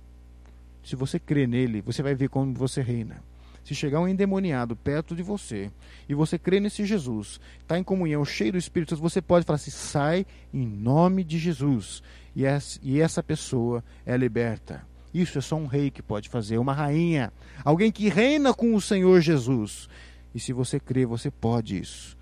Se 0.84 0.96
você 0.96 1.18
crê 1.18 1.46
nele, 1.46 1.80
você 1.80 2.02
vai 2.02 2.14
ver 2.14 2.28
como 2.28 2.54
você 2.54 2.80
reina. 2.80 3.22
Se 3.64 3.74
chegar 3.74 4.00
um 4.00 4.08
endemoniado 4.08 4.74
perto 4.74 5.14
de 5.14 5.22
você 5.22 5.70
e 6.08 6.14
você 6.14 6.38
crê 6.38 6.58
nesse 6.58 6.86
Jesus, 6.86 7.38
está 7.60 7.78
em 7.78 7.84
comunhão, 7.84 8.24
cheio 8.24 8.52
do 8.52 8.58
Espírito 8.58 8.90
Santo, 8.90 9.02
você 9.02 9.20
pode 9.20 9.44
falar 9.44 9.56
assim: 9.56 9.70
sai 9.70 10.24
em 10.54 10.66
nome 10.66 11.22
de 11.22 11.38
Jesus. 11.38 12.02
E 12.34 12.46
essa, 12.46 13.22
pessoa 13.22 13.84
é 14.06 14.16
liberta. 14.16 14.86
Isso 15.12 15.36
é 15.36 15.40
só 15.40 15.56
um 15.56 15.66
rei 15.66 15.90
que 15.90 16.00
pode 16.00 16.28
fazer, 16.28 16.56
uma 16.56 16.72
rainha, 16.72 17.32
alguém 17.64 17.92
que 17.92 18.08
reina 18.08 18.54
com 18.54 18.74
o 18.74 18.80
Senhor 18.80 19.20
Jesus. 19.20 19.88
E 20.34 20.40
se 20.40 20.52
você 20.52 20.80
crê, 20.80 21.04
você 21.04 21.30
pode 21.30 21.78
isso, 21.78 22.16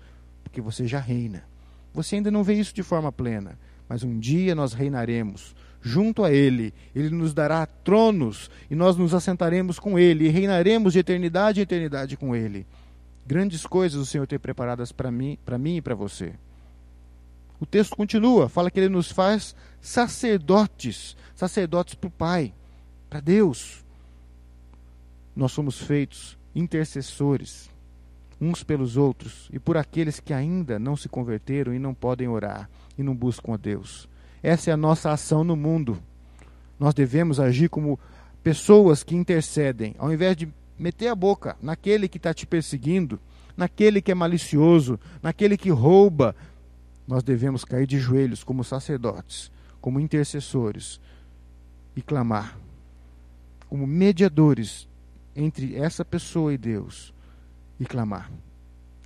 porque 0.57 0.61
você 0.61 0.87
já 0.87 0.99
reina. 0.99 1.43
Você 1.93 2.15
ainda 2.15 2.31
não 2.31 2.43
vê 2.43 2.55
isso 2.55 2.73
de 2.73 2.81
forma 2.81 3.11
plena, 3.11 3.59
mas 3.87 4.03
um 4.03 4.17
dia 4.17 4.55
nós 4.55 4.73
reinaremos 4.73 5.55
junto 5.83 6.23
a 6.23 6.31
Ele. 6.31 6.73
Ele 6.95 7.11
nos 7.11 7.31
dará 7.31 7.63
tronos 7.67 8.49
e 8.69 8.75
nós 8.75 8.97
nos 8.97 9.13
assentaremos 9.13 9.77
com 9.77 9.99
Ele 9.99 10.25
e 10.25 10.29
reinaremos 10.29 10.93
de 10.93 10.99
eternidade 10.99 11.59
em 11.59 11.63
eternidade 11.63 12.17
com 12.17 12.35
Ele. 12.35 12.65
Grandes 13.25 13.67
coisas 13.67 14.01
o 14.01 14.05
Senhor 14.05 14.25
tem 14.25 14.39
preparadas 14.39 14.91
para 14.91 15.11
mim, 15.11 15.37
para 15.45 15.59
mim 15.59 15.77
e 15.77 15.81
para 15.81 15.93
você. 15.93 16.33
O 17.59 17.65
texto 17.65 17.95
continua, 17.95 18.49
fala 18.49 18.71
que 18.71 18.79
Ele 18.79 18.89
nos 18.89 19.11
faz 19.11 19.55
sacerdotes, 19.79 21.15
sacerdotes 21.35 21.93
para 21.93 22.07
o 22.07 22.11
Pai 22.11 22.51
para 23.07 23.19
Deus. 23.19 23.85
Nós 25.35 25.51
somos 25.51 25.79
feitos 25.79 26.35
intercessores 26.55 27.69
uns 28.39 28.63
pelos 28.63 28.97
outros 28.97 29.49
e 29.51 29.59
por 29.59 29.77
aqueles 29.77 30.19
que 30.19 30.33
ainda 30.33 30.77
não 30.77 30.95
se 30.95 31.09
converteram 31.09 31.73
e 31.73 31.79
não 31.79 31.93
podem 31.93 32.27
orar 32.27 32.69
e 32.97 33.03
não 33.03 33.15
buscam 33.15 33.53
a 33.53 33.57
Deus. 33.57 34.07
Essa 34.43 34.69
é 34.69 34.73
a 34.73 34.77
nossa 34.77 35.11
ação 35.11 35.43
no 35.43 35.55
mundo. 35.55 35.97
Nós 36.79 36.93
devemos 36.93 37.39
agir 37.39 37.69
como 37.69 37.99
pessoas 38.43 39.03
que 39.03 39.15
intercedem, 39.15 39.95
ao 39.97 40.13
invés 40.13 40.35
de 40.35 40.47
meter 40.77 41.07
a 41.07 41.15
boca 41.15 41.57
naquele 41.61 42.07
que 42.07 42.17
está 42.17 42.33
te 42.33 42.45
perseguindo, 42.45 43.19
naquele 43.55 44.01
que 44.01 44.11
é 44.11 44.15
malicioso, 44.15 44.99
naquele 45.21 45.57
que 45.57 45.69
rouba. 45.69 46.35
Nós 47.07 47.23
devemos 47.23 47.65
cair 47.65 47.87
de 47.87 47.99
joelhos 47.99 48.43
como 48.43 48.63
sacerdotes, 48.63 49.51
como 49.81 49.99
intercessores 49.99 50.99
e 51.95 52.01
clamar 52.01 52.57
como 53.69 53.85
mediadores 53.85 54.87
entre 55.35 55.75
essa 55.75 56.03
pessoa 56.03 56.53
e 56.53 56.57
Deus 56.57 57.13
e 57.79 57.85
clamar: 57.85 58.31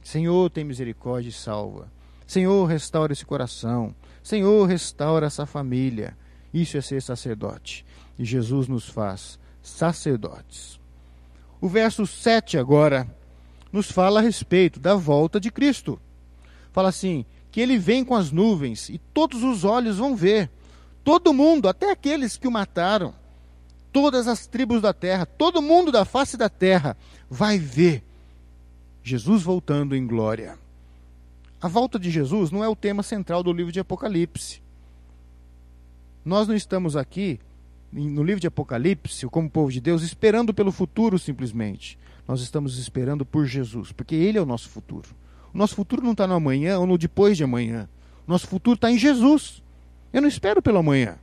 Senhor, 0.03 0.49
tem 0.49 0.63
misericórdia 0.63 1.29
e 1.29 1.33
salva. 1.33 1.91
Senhor, 2.25 2.65
restaura 2.65 3.13
esse 3.13 3.25
coração. 3.25 3.93
Senhor, 4.23 4.65
restaura 4.65 5.27
essa 5.27 5.45
família. 5.45 6.17
Isso 6.53 6.77
é 6.77 6.81
ser 6.81 7.01
sacerdote. 7.01 7.85
E 8.17 8.25
Jesus 8.25 8.67
nos 8.67 8.87
faz 8.87 9.39
sacerdotes. 9.61 10.79
O 11.59 11.67
verso 11.67 12.07
7 12.07 12.57
agora 12.57 13.07
nos 13.71 13.91
fala 13.91 14.19
a 14.19 14.23
respeito 14.23 14.79
da 14.79 14.95
volta 14.95 15.39
de 15.39 15.51
Cristo. 15.51 15.99
Fala 16.71 16.89
assim: 16.89 17.25
que 17.51 17.59
ele 17.59 17.77
vem 17.77 18.03
com 18.03 18.15
as 18.15 18.31
nuvens 18.31 18.89
e 18.89 18.97
todos 18.97 19.43
os 19.43 19.63
olhos 19.63 19.97
vão 19.97 20.15
ver. 20.15 20.49
Todo 21.03 21.33
mundo, 21.33 21.67
até 21.67 21.91
aqueles 21.91 22.37
que 22.37 22.47
o 22.47 22.51
mataram 22.51 23.13
todas 23.91 24.27
as 24.27 24.47
tribos 24.47 24.81
da 24.81 24.93
terra, 24.93 25.25
todo 25.25 25.61
mundo 25.61 25.91
da 25.91 26.05
face 26.05 26.37
da 26.37 26.47
terra 26.47 26.95
vai 27.29 27.57
ver 27.59 28.03
Jesus 29.03 29.41
voltando 29.41 29.95
em 29.95 30.05
glória. 30.05 30.57
A 31.61 31.67
volta 31.67 31.99
de 31.99 32.11
Jesus 32.11 32.51
não 32.51 32.63
é 32.63 32.69
o 32.69 32.75
tema 32.75 33.03
central 33.03 33.41
do 33.41 33.51
livro 33.51 33.71
de 33.71 33.79
Apocalipse. 33.79 34.61
Nós 36.23 36.47
não 36.47 36.55
estamos 36.55 36.95
aqui 36.95 37.39
no 37.91 38.23
livro 38.23 38.39
de 38.39 38.47
Apocalipse, 38.47 39.25
como 39.27 39.49
povo 39.49 39.71
de 39.71 39.81
Deus, 39.81 40.01
esperando 40.01 40.53
pelo 40.53 40.71
futuro 40.71 41.19
simplesmente. 41.19 41.97
Nós 42.27 42.41
estamos 42.41 42.77
esperando 42.77 43.25
por 43.25 43.45
Jesus, 43.45 43.91
porque 43.91 44.15
Ele 44.15 44.37
é 44.37 44.41
o 44.41 44.45
nosso 44.45 44.69
futuro. 44.69 45.09
O 45.53 45.57
nosso 45.57 45.75
futuro 45.75 46.03
não 46.03 46.11
está 46.11 46.25
no 46.25 46.35
amanhã 46.35 46.79
ou 46.79 46.85
no 46.85 46.97
depois 46.97 47.35
de 47.35 47.43
amanhã. 47.43 47.89
O 48.27 48.31
nosso 48.31 48.47
futuro 48.47 48.75
está 48.75 48.89
em 48.91 48.97
Jesus. 48.97 49.61
Eu 50.13 50.21
não 50.21 50.29
espero 50.29 50.61
pelo 50.61 50.77
amanhã. 50.77 51.17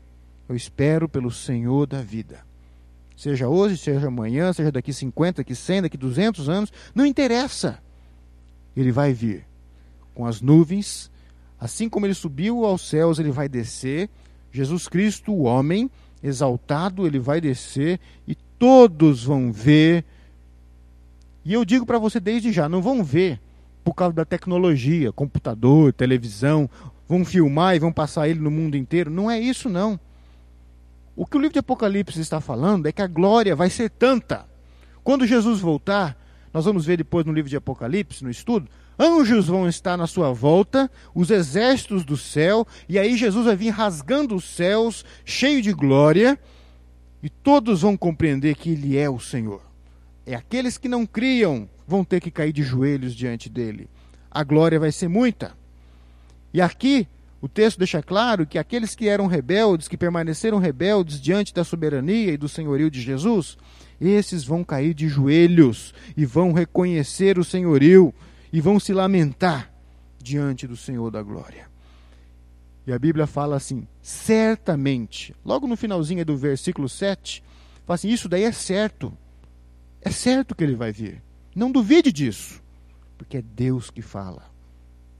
Eu 0.48 0.56
espero 0.56 1.08
pelo 1.08 1.30
Senhor 1.30 1.86
da 1.86 2.02
vida. 2.02 2.47
Seja 3.18 3.48
hoje, 3.48 3.76
seja 3.76 4.07
amanhã, 4.07 4.52
seja 4.52 4.70
daqui 4.70 4.92
50, 4.92 5.38
daqui 5.42 5.52
100, 5.52 5.83
daqui 5.83 5.96
200 5.96 6.48
anos, 6.48 6.72
não 6.94 7.04
interessa. 7.04 7.81
Ele 8.76 8.92
vai 8.92 9.12
vir 9.12 9.44
com 10.14 10.24
as 10.24 10.40
nuvens, 10.40 11.11
assim 11.59 11.88
como 11.88 12.07
ele 12.07 12.14
subiu 12.14 12.64
aos 12.64 12.88
céus, 12.88 13.18
ele 13.18 13.33
vai 13.33 13.48
descer. 13.48 14.09
Jesus 14.52 14.87
Cristo, 14.87 15.33
o 15.33 15.42
homem 15.42 15.90
exaltado, 16.22 17.09
ele 17.09 17.18
vai 17.18 17.40
descer 17.40 17.98
e 18.24 18.37
todos 18.57 19.24
vão 19.24 19.50
ver. 19.50 20.04
E 21.44 21.52
eu 21.52 21.64
digo 21.64 21.85
para 21.85 21.98
você 21.98 22.20
desde 22.20 22.52
já, 22.52 22.68
não 22.68 22.81
vão 22.81 23.02
ver 23.02 23.40
por 23.83 23.94
causa 23.94 24.14
da 24.14 24.24
tecnologia, 24.24 25.11
computador, 25.11 25.92
televisão, 25.92 26.70
vão 27.09 27.24
filmar 27.24 27.74
e 27.74 27.81
vão 27.81 27.92
passar 27.92 28.28
ele 28.28 28.38
no 28.38 28.50
mundo 28.50 28.76
inteiro. 28.76 29.11
Não 29.11 29.28
é 29.28 29.40
isso, 29.40 29.68
não. 29.68 29.98
O 31.18 31.26
que 31.26 31.37
o 31.37 31.40
livro 31.40 31.54
de 31.54 31.59
Apocalipse 31.59 32.20
está 32.20 32.40
falando 32.40 32.87
é 32.87 32.92
que 32.92 33.02
a 33.02 33.07
glória 33.09 33.57
vai 33.57 33.68
ser 33.68 33.90
tanta. 33.90 34.46
Quando 35.02 35.26
Jesus 35.26 35.59
voltar, 35.59 36.16
nós 36.54 36.64
vamos 36.64 36.87
ver 36.87 36.96
depois 36.96 37.26
no 37.26 37.33
livro 37.33 37.50
de 37.50 37.57
Apocalipse, 37.57 38.22
no 38.22 38.31
estudo, 38.31 38.68
anjos 38.96 39.48
vão 39.48 39.68
estar 39.68 39.96
na 39.96 40.07
sua 40.07 40.33
volta, 40.33 40.88
os 41.12 41.33
exércitos 41.33 42.04
do 42.04 42.16
céu, 42.16 42.64
e 42.88 43.00
aí 43.00 43.16
Jesus 43.16 43.46
vai 43.46 43.57
vir 43.57 43.70
rasgando 43.70 44.37
os 44.37 44.44
céus, 44.44 45.04
cheio 45.24 45.61
de 45.61 45.72
glória, 45.72 46.38
e 47.20 47.28
todos 47.28 47.83
vão 47.83 47.96
compreender 47.96 48.54
que 48.54 48.70
Ele 48.70 48.96
é 48.96 49.11
o 49.11 49.18
Senhor. 49.18 49.62
É 50.24 50.37
aqueles 50.37 50.78
que 50.78 50.88
não 50.88 51.04
criam 51.04 51.68
vão 51.85 52.04
ter 52.04 52.20
que 52.20 52.31
cair 52.31 52.52
de 52.52 52.62
joelhos 52.62 53.12
diante 53.12 53.48
dele. 53.48 53.90
A 54.31 54.44
glória 54.44 54.78
vai 54.78 54.92
ser 54.92 55.09
muita. 55.09 55.59
E 56.54 56.61
aqui 56.61 57.09
o 57.40 57.48
texto 57.48 57.79
deixa 57.79 58.03
claro 58.03 58.46
que 58.46 58.59
aqueles 58.59 58.94
que 58.94 59.09
eram 59.09 59.27
rebeldes, 59.27 59.87
que 59.87 59.96
permaneceram 59.96 60.59
rebeldes 60.59 61.20
diante 61.20 61.55
da 61.55 61.62
soberania 61.62 62.33
e 62.33 62.37
do 62.37 62.48
senhorio 62.48 62.90
de 62.90 63.01
Jesus, 63.01 63.57
esses 64.01 64.44
vão 64.44 64.64
cair 64.64 64.92
de 64.92 65.09
joelhos 65.09 65.94
e 66.16 66.24
vão 66.24 66.53
reconhecer 66.53 67.38
o 67.38 67.44
senhorio 67.44 68.12
e 68.53 68.61
vão 68.61 68.81
se 68.81 68.92
lamentar 68.92 69.72
diante 70.20 70.66
do 70.66 70.77
Senhor 70.77 71.11
da 71.11 71.22
glória. 71.22 71.68
E 72.87 72.92
a 72.92 72.98
Bíblia 72.98 73.27
fala 73.27 73.57
assim: 73.57 73.87
certamente, 74.03 75.35
logo 75.44 75.66
no 75.66 75.77
finalzinho 75.77 76.24
do 76.24 76.37
versículo 76.37 76.88
7, 76.88 77.42
fala 77.87 77.94
assim: 77.94 78.09
isso 78.09 78.29
daí 78.29 78.42
é 78.42 78.53
certo. 78.53 79.12
É 80.01 80.11
certo 80.11 80.55
que 80.55 80.64
ele 80.64 80.74
vai 80.74 80.90
vir. 80.90 81.22
Não 81.55 81.70
duvide 81.70 82.11
disso, 82.11 82.62
porque 83.16 83.38
é 83.38 83.42
Deus 83.42 83.90
que 83.90 84.03
fala. 84.03 84.51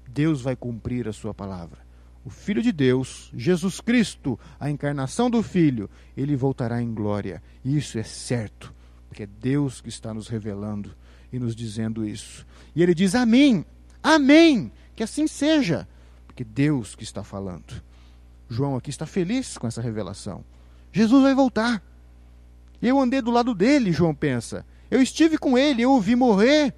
Deus 0.09 0.41
vai 0.41 0.57
cumprir 0.57 1.09
a 1.09 1.13
sua 1.13 1.35
palavra. 1.35 1.88
O 2.25 2.31
Filho 2.31 2.63
de 2.63 2.73
Deus, 2.73 3.31
Jesus 3.35 3.81
Cristo, 3.81 4.39
a 4.59 4.71
encarnação 4.71 5.31
do 5.31 5.43
Filho, 5.43 5.89
ele 6.17 6.37
voltará 6.37 6.83
em 6.83 6.93
glória. 6.93 7.43
Isso 7.65 7.99
é 7.99 8.03
certo, 8.03 8.75
porque 9.09 9.23
é 9.23 9.27
Deus 9.27 9.81
que 9.81 9.89
está 9.89 10.13
nos 10.13 10.29
revelando 10.29 10.95
e 11.33 11.39
nos 11.39 11.55
dizendo 11.57 12.07
isso. 12.07 12.47
E 12.75 12.83
ele 12.83 12.95
diz: 12.95 13.15
Amém, 13.15 13.65
Amém, 14.03 14.71
que 14.95 15.03
assim 15.03 15.27
seja, 15.27 15.89
porque 16.27 16.45
Deus 16.45 16.95
que 16.95 17.03
está 17.03 17.23
falando. 17.23 17.83
João 18.49 18.77
aqui 18.77 18.91
está 18.91 19.07
feliz 19.07 19.59
com 19.59 19.67
essa 19.67 19.83
revelação. 19.83 20.45
Jesus 20.93 21.23
vai 21.23 21.35
voltar. 21.35 21.83
Eu 22.81 22.99
andei 22.99 23.21
do 23.21 23.31
lado 23.31 23.55
dele, 23.55 23.93
João 23.93 24.15
pensa. 24.15 24.65
Eu 24.91 25.03
estive 25.03 25.37
com 25.37 25.59
ele, 25.59 25.83
eu 25.83 25.93
o 25.93 26.01
vi 26.01 26.17
morrer, 26.17 26.73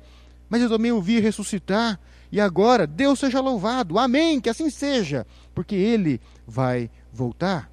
mas 0.48 0.62
eu 0.62 0.68
também 0.68 0.90
o 0.90 1.00
vi 1.00 1.20
ressuscitar. 1.20 2.00
E 2.32 2.40
agora, 2.40 2.86
Deus 2.86 3.18
seja 3.18 3.40
louvado. 3.40 3.98
Amém, 3.98 4.40
que 4.40 4.48
assim 4.48 4.70
seja, 4.70 5.26
porque 5.54 5.74
ele 5.74 6.20
vai 6.46 6.90
voltar. 7.12 7.70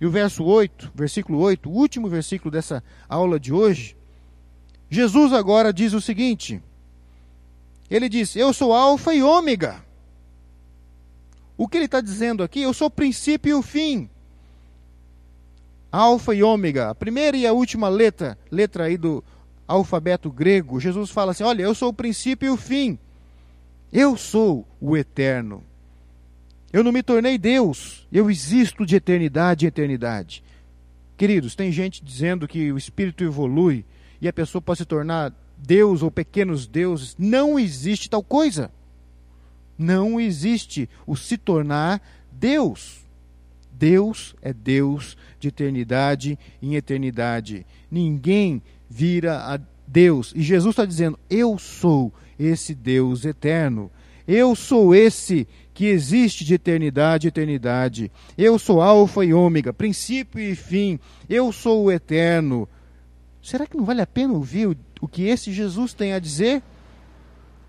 E 0.00 0.06
o 0.06 0.10
verso 0.10 0.44
8, 0.44 0.92
versículo 0.94 1.38
8, 1.38 1.70
o 1.70 1.72
último 1.72 2.08
versículo 2.08 2.50
dessa 2.50 2.82
aula 3.08 3.38
de 3.38 3.52
hoje, 3.52 3.96
Jesus 4.90 5.32
agora 5.32 5.72
diz 5.72 5.92
o 5.92 6.00
seguinte: 6.00 6.60
Ele 7.88 8.08
diz, 8.08 8.34
Eu 8.34 8.52
sou 8.52 8.72
Alfa 8.72 9.14
e 9.14 9.22
Ômega. 9.22 9.84
O 11.56 11.68
que 11.68 11.78
ele 11.78 11.84
está 11.84 12.00
dizendo 12.00 12.42
aqui? 12.42 12.60
Eu 12.62 12.74
sou 12.74 12.88
o 12.88 12.90
princípio 12.90 13.50
e 13.50 13.54
o 13.54 13.62
fim. 13.62 14.10
Alfa 15.90 16.34
e 16.34 16.42
Ômega, 16.42 16.90
a 16.90 16.94
primeira 16.94 17.36
e 17.36 17.46
a 17.46 17.52
última 17.52 17.88
letra, 17.88 18.36
letra 18.50 18.84
aí 18.84 18.96
do 18.96 19.22
alfabeto 19.66 20.30
grego. 20.30 20.80
Jesus 20.80 21.10
fala 21.10 21.32
assim: 21.32 21.44
Olha, 21.44 21.62
eu 21.62 21.74
sou 21.74 21.88
o 21.90 21.94
princípio 21.94 22.46
e 22.46 22.50
o 22.50 22.56
fim. 22.56 22.98
Eu 23.92 24.16
sou 24.16 24.66
o 24.80 24.96
eterno. 24.96 25.62
Eu 26.72 26.82
não 26.82 26.90
me 26.90 27.04
tornei 27.04 27.38
Deus, 27.38 28.04
eu 28.10 28.28
existo 28.28 28.84
de 28.84 28.96
eternidade 28.96 29.64
em 29.64 29.68
eternidade. 29.68 30.42
Queridos, 31.16 31.54
tem 31.54 31.70
gente 31.70 32.04
dizendo 32.04 32.48
que 32.48 32.72
o 32.72 32.76
espírito 32.76 33.22
evolui 33.22 33.84
e 34.20 34.26
a 34.26 34.32
pessoa 34.32 34.60
pode 34.60 34.78
se 34.78 34.84
tornar 34.84 35.32
Deus 35.56 36.02
ou 36.02 36.10
pequenos 36.10 36.66
deuses. 36.66 37.14
Não 37.16 37.56
existe 37.58 38.10
tal 38.10 38.24
coisa. 38.24 38.72
Não 39.78 40.20
existe 40.20 40.88
o 41.06 41.14
se 41.14 41.38
tornar 41.38 42.02
Deus. 42.32 43.04
Deus 43.72 44.34
é 44.42 44.52
Deus 44.52 45.16
de 45.38 45.48
eternidade 45.48 46.38
em 46.60 46.74
eternidade. 46.74 47.64
Ninguém 47.90 48.60
vira 48.94 49.38
a 49.38 49.60
Deus. 49.86 50.32
E 50.36 50.40
Jesus 50.40 50.72
está 50.72 50.84
dizendo: 50.84 51.18
Eu 51.28 51.58
sou 51.58 52.12
esse 52.38 52.74
Deus 52.74 53.24
eterno. 53.24 53.90
Eu 54.26 54.54
sou 54.54 54.94
esse 54.94 55.46
que 55.74 55.86
existe 55.86 56.44
de 56.44 56.54
eternidade 56.54 57.26
em 57.26 57.28
eternidade. 57.28 58.10
Eu 58.38 58.58
sou 58.58 58.80
Alfa 58.80 59.24
e 59.24 59.34
Ômega, 59.34 59.72
princípio 59.72 60.40
e 60.40 60.54
fim. 60.54 61.00
Eu 61.28 61.50
sou 61.50 61.84
o 61.84 61.92
eterno. 61.92 62.68
Será 63.42 63.66
que 63.66 63.76
não 63.76 63.84
vale 63.84 64.00
a 64.00 64.06
pena 64.06 64.32
ouvir 64.32 64.68
o, 64.68 64.76
o 65.00 65.08
que 65.08 65.24
esse 65.24 65.52
Jesus 65.52 65.92
tem 65.92 66.12
a 66.12 66.20
dizer? 66.20 66.62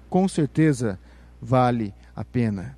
Com 0.07 0.27
certeza 0.27 0.99
vale 1.41 1.93
a 2.15 2.23
pena. 2.23 2.77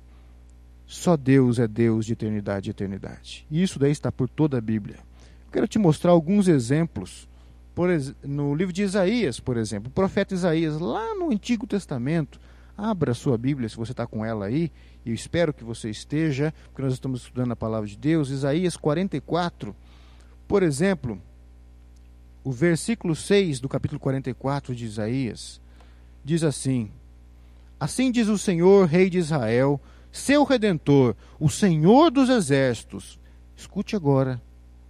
Só 0.86 1.16
Deus 1.16 1.58
é 1.58 1.68
Deus 1.68 2.06
de 2.06 2.14
eternidade 2.14 2.70
e 2.70 2.72
eternidade. 2.72 3.46
E 3.50 3.62
isso 3.62 3.78
daí 3.78 3.92
está 3.92 4.10
por 4.10 4.28
toda 4.28 4.56
a 4.56 4.60
Bíblia. 4.60 4.96
quero 5.52 5.68
te 5.68 5.78
mostrar 5.78 6.12
alguns 6.12 6.48
exemplos. 6.48 7.27
Por, 7.78 7.90
no 8.24 8.56
livro 8.56 8.72
de 8.72 8.82
Isaías, 8.82 9.38
por 9.38 9.56
exemplo, 9.56 9.88
o 9.88 9.92
profeta 9.92 10.34
Isaías, 10.34 10.80
lá 10.80 11.14
no 11.14 11.30
Antigo 11.30 11.64
Testamento, 11.64 12.40
abra 12.76 13.14
sua 13.14 13.38
Bíblia 13.38 13.68
se 13.68 13.76
você 13.76 13.92
está 13.92 14.04
com 14.04 14.24
ela 14.24 14.46
aí, 14.46 14.72
e 15.06 15.10
eu 15.10 15.14
espero 15.14 15.54
que 15.54 15.62
você 15.62 15.88
esteja, 15.88 16.52
porque 16.64 16.82
nós 16.82 16.94
estamos 16.94 17.20
estudando 17.20 17.52
a 17.52 17.56
palavra 17.56 17.88
de 17.88 17.96
Deus. 17.96 18.30
Isaías 18.30 18.76
44, 18.76 19.76
por 20.48 20.64
exemplo, 20.64 21.22
o 22.42 22.50
versículo 22.50 23.14
6 23.14 23.60
do 23.60 23.68
capítulo 23.68 24.00
44 24.00 24.74
de 24.74 24.84
Isaías 24.84 25.60
diz 26.24 26.42
assim: 26.42 26.90
Assim 27.78 28.10
diz 28.10 28.26
o 28.26 28.36
Senhor, 28.36 28.88
Rei 28.88 29.08
de 29.08 29.18
Israel, 29.18 29.80
seu 30.10 30.42
redentor, 30.42 31.14
o 31.38 31.48
Senhor 31.48 32.10
dos 32.10 32.28
exércitos. 32.28 33.20
Escute 33.56 33.94
agora 33.94 34.42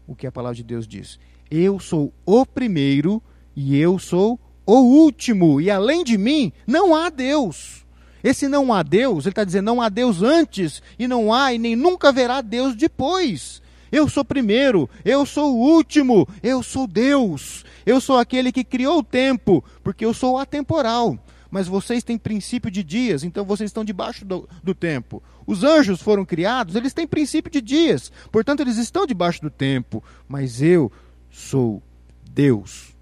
o 0.07 0.17
que 0.17 0.27
a 0.27 0.33
palavra 0.33 0.57
de 0.57 0.65
Deus 0.65 0.89
diz: 0.89 1.21
Eu 1.51 1.81
sou 1.81 2.13
o 2.27 2.45
primeiro 2.45 3.23
e 3.57 3.77
eu 3.77 3.99
sou 3.99 4.39
o 4.67 4.81
último, 4.81 5.61
e 5.61 5.71
além 5.71 6.05
de 6.05 6.19
mim 6.19 6.53
não 6.67 6.95
há 6.95 7.09
Deus. 7.09 7.87
Esse 8.23 8.49
não 8.49 8.73
há 8.73 8.83
Deus, 8.83 9.25
ele 9.25 9.31
está 9.31 9.45
dizendo 9.45 9.65
não 9.65 9.81
há 9.81 9.89
Deus 9.89 10.23
antes, 10.23 10.83
e 10.99 11.09
não 11.09 11.33
há 11.33 11.55
e 11.55 11.59
nem 11.59 11.75
nunca 11.75 12.11
haverá 12.11 12.41
Deus 12.43 12.75
depois. 12.75 13.63
Eu 13.91 14.09
sou 14.09 14.25
primeiro, 14.25 14.89
eu 15.05 15.25
sou 15.25 15.55
o 15.55 15.59
último, 15.59 16.29
eu 16.43 16.63
sou 16.63 16.87
Deus. 16.87 17.65
Eu 17.87 18.01
sou 18.01 18.19
aquele 18.19 18.53
que 18.53 18.63
criou 18.63 18.99
o 18.99 19.03
tempo, 19.03 19.65
porque 19.83 20.05
eu 20.05 20.13
sou 20.13 20.37
atemporal. 20.37 21.19
Mas 21.51 21.67
vocês 21.67 22.05
têm 22.05 22.19
princípio 22.19 22.71
de 22.71 22.85
dias, 22.85 23.25
então 23.25 23.47
vocês 23.47 23.71
estão 23.71 23.83
debaixo 23.83 24.27
do, 24.27 24.47
do 24.63 24.75
tempo. 24.75 25.23
Os 25.47 25.65
anjos 25.65 26.03
foram 26.03 26.27
criados, 26.27 26.75
eles 26.75 26.93
têm 26.93 27.07
princípio 27.07 27.51
de 27.51 27.63
dias, 27.63 28.13
portanto 28.31 28.61
eles 28.61 28.77
estão 28.77 29.07
debaixo 29.07 29.41
do 29.41 29.49
tempo. 29.49 30.05
Mas 30.29 30.61
eu 30.61 30.93
sou 31.31 31.83
Deus. 32.31 32.95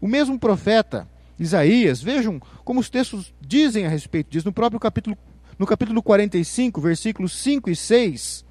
O 0.00 0.08
mesmo 0.08 0.38
profeta 0.38 1.08
Isaías, 1.38 2.02
vejam 2.02 2.40
como 2.64 2.80
os 2.80 2.88
textos 2.88 3.32
dizem 3.40 3.86
a 3.86 3.88
respeito 3.88 4.30
disso, 4.30 4.46
no 4.46 4.52
próprio 4.52 4.78
capítulo, 4.78 5.16
no 5.58 5.66
capítulo 5.66 6.02
45, 6.02 6.80
versículos 6.80 7.36
5 7.36 7.70
e 7.70 7.76
6 7.76 8.44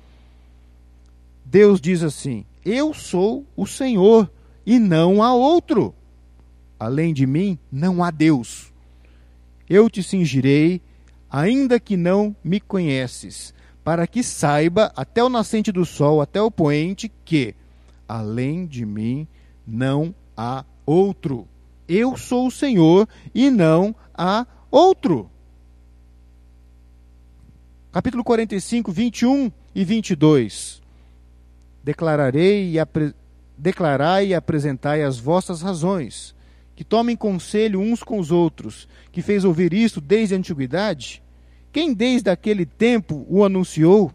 Deus 1.45 1.80
diz 1.80 2.02
assim: 2.02 2.45
Eu 2.65 2.93
sou 2.93 3.45
o 3.56 3.67
Senhor 3.67 4.32
e 4.65 4.80
não 4.80 5.21
há 5.21 5.34
outro. 5.34 5.93
Além 6.80 7.13
de 7.13 7.28
mim, 7.28 7.60
não 7.71 8.04
há 8.04 8.10
Deus. 8.10 8.73
Eu 9.69 9.89
te 9.89 10.02
cingirei, 10.02 10.82
ainda 11.30 11.80
que 11.80 11.95
não 11.95 12.36
me 12.43 12.60
conheces, 12.60 13.54
para 13.84 14.08
que 14.08 14.23
saiba 14.23 14.91
até 14.95 15.23
o 15.23 15.30
nascente 15.30 15.71
do 15.71 15.86
sol, 15.86 16.21
até 16.21 16.41
o 16.41 16.52
poente, 16.52 17.12
que 17.23 17.56
além 18.13 18.67
de 18.67 18.86
mim 18.86 19.28
não 19.65 20.13
há 20.38 20.63
outro. 20.86 21.47
Eu 21.88 22.15
sou 22.15 22.45
o 22.45 22.52
Senhor 22.52 23.10
e 23.34 23.49
não 23.49 23.95
há 24.13 24.45
outro. 24.69 25.32
Capítulo 27.91 28.23
45, 28.23 28.91
21 28.91 29.52
e 29.73 29.84
22 29.84 30.84
declararei 31.84 32.69
e 32.69 32.80
apre... 32.80 33.15
declarai 33.58 34.28
e 34.28 34.36
apresentai 34.36 35.02
as 35.02 35.17
vossas 35.17 35.63
razões, 35.63 36.36
que 36.76 36.84
tomem 36.84 37.15
conselho 37.15 37.80
uns 37.80 38.04
com 38.04 38.19
os 38.19 38.32
outros, 38.32 38.88
que 39.12 39.23
fez 39.23 39.43
ouvir 39.43 39.73
isto 39.73 39.99
desde 39.99 40.36
a 40.36 40.38
antiguidade? 40.38 41.21
Quem 41.71 41.95
desde 41.95 42.30
aquele 42.30 42.65
tempo 42.65 43.26
o 43.28 43.43
anunciou? 43.43 44.12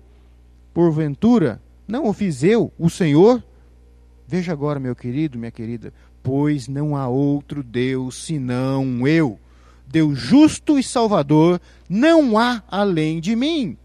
Porventura, 0.72 1.60
não 1.86 2.06
o 2.06 2.12
fiz 2.12 2.44
eu, 2.44 2.72
o 2.78 2.88
Senhor? 2.88 3.42
Veja 4.30 4.52
agora, 4.52 4.78
meu 4.78 4.94
querido, 4.94 5.38
minha 5.38 5.50
querida, 5.50 5.90
pois 6.22 6.68
não 6.68 6.94
há 6.94 7.08
outro 7.08 7.62
Deus 7.62 8.26
senão 8.26 9.08
eu. 9.08 9.40
Deus 9.86 10.18
justo 10.18 10.78
e 10.78 10.82
salvador, 10.82 11.58
não 11.88 12.38
há 12.38 12.62
além 12.68 13.20
de 13.20 13.34
mim. 13.34 13.78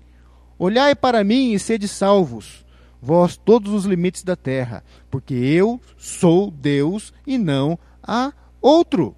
Olhai 0.60 0.94
para 0.94 1.24
mim 1.24 1.54
e 1.54 1.60
sede 1.60 1.88
salvos, 1.88 2.66
vós 3.02 3.38
todos 3.38 3.72
os 3.72 3.86
limites 3.86 4.22
da 4.22 4.36
terra, 4.36 4.84
porque 5.10 5.34
eu 5.34 5.80
sou 5.98 6.52
Deus 6.52 7.14
e 7.26 7.38
não 7.38 7.80
há 8.06 8.34
outro. 8.62 9.16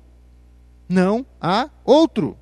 Não 0.87 1.25
há 1.41 1.71
outro. 1.83 2.37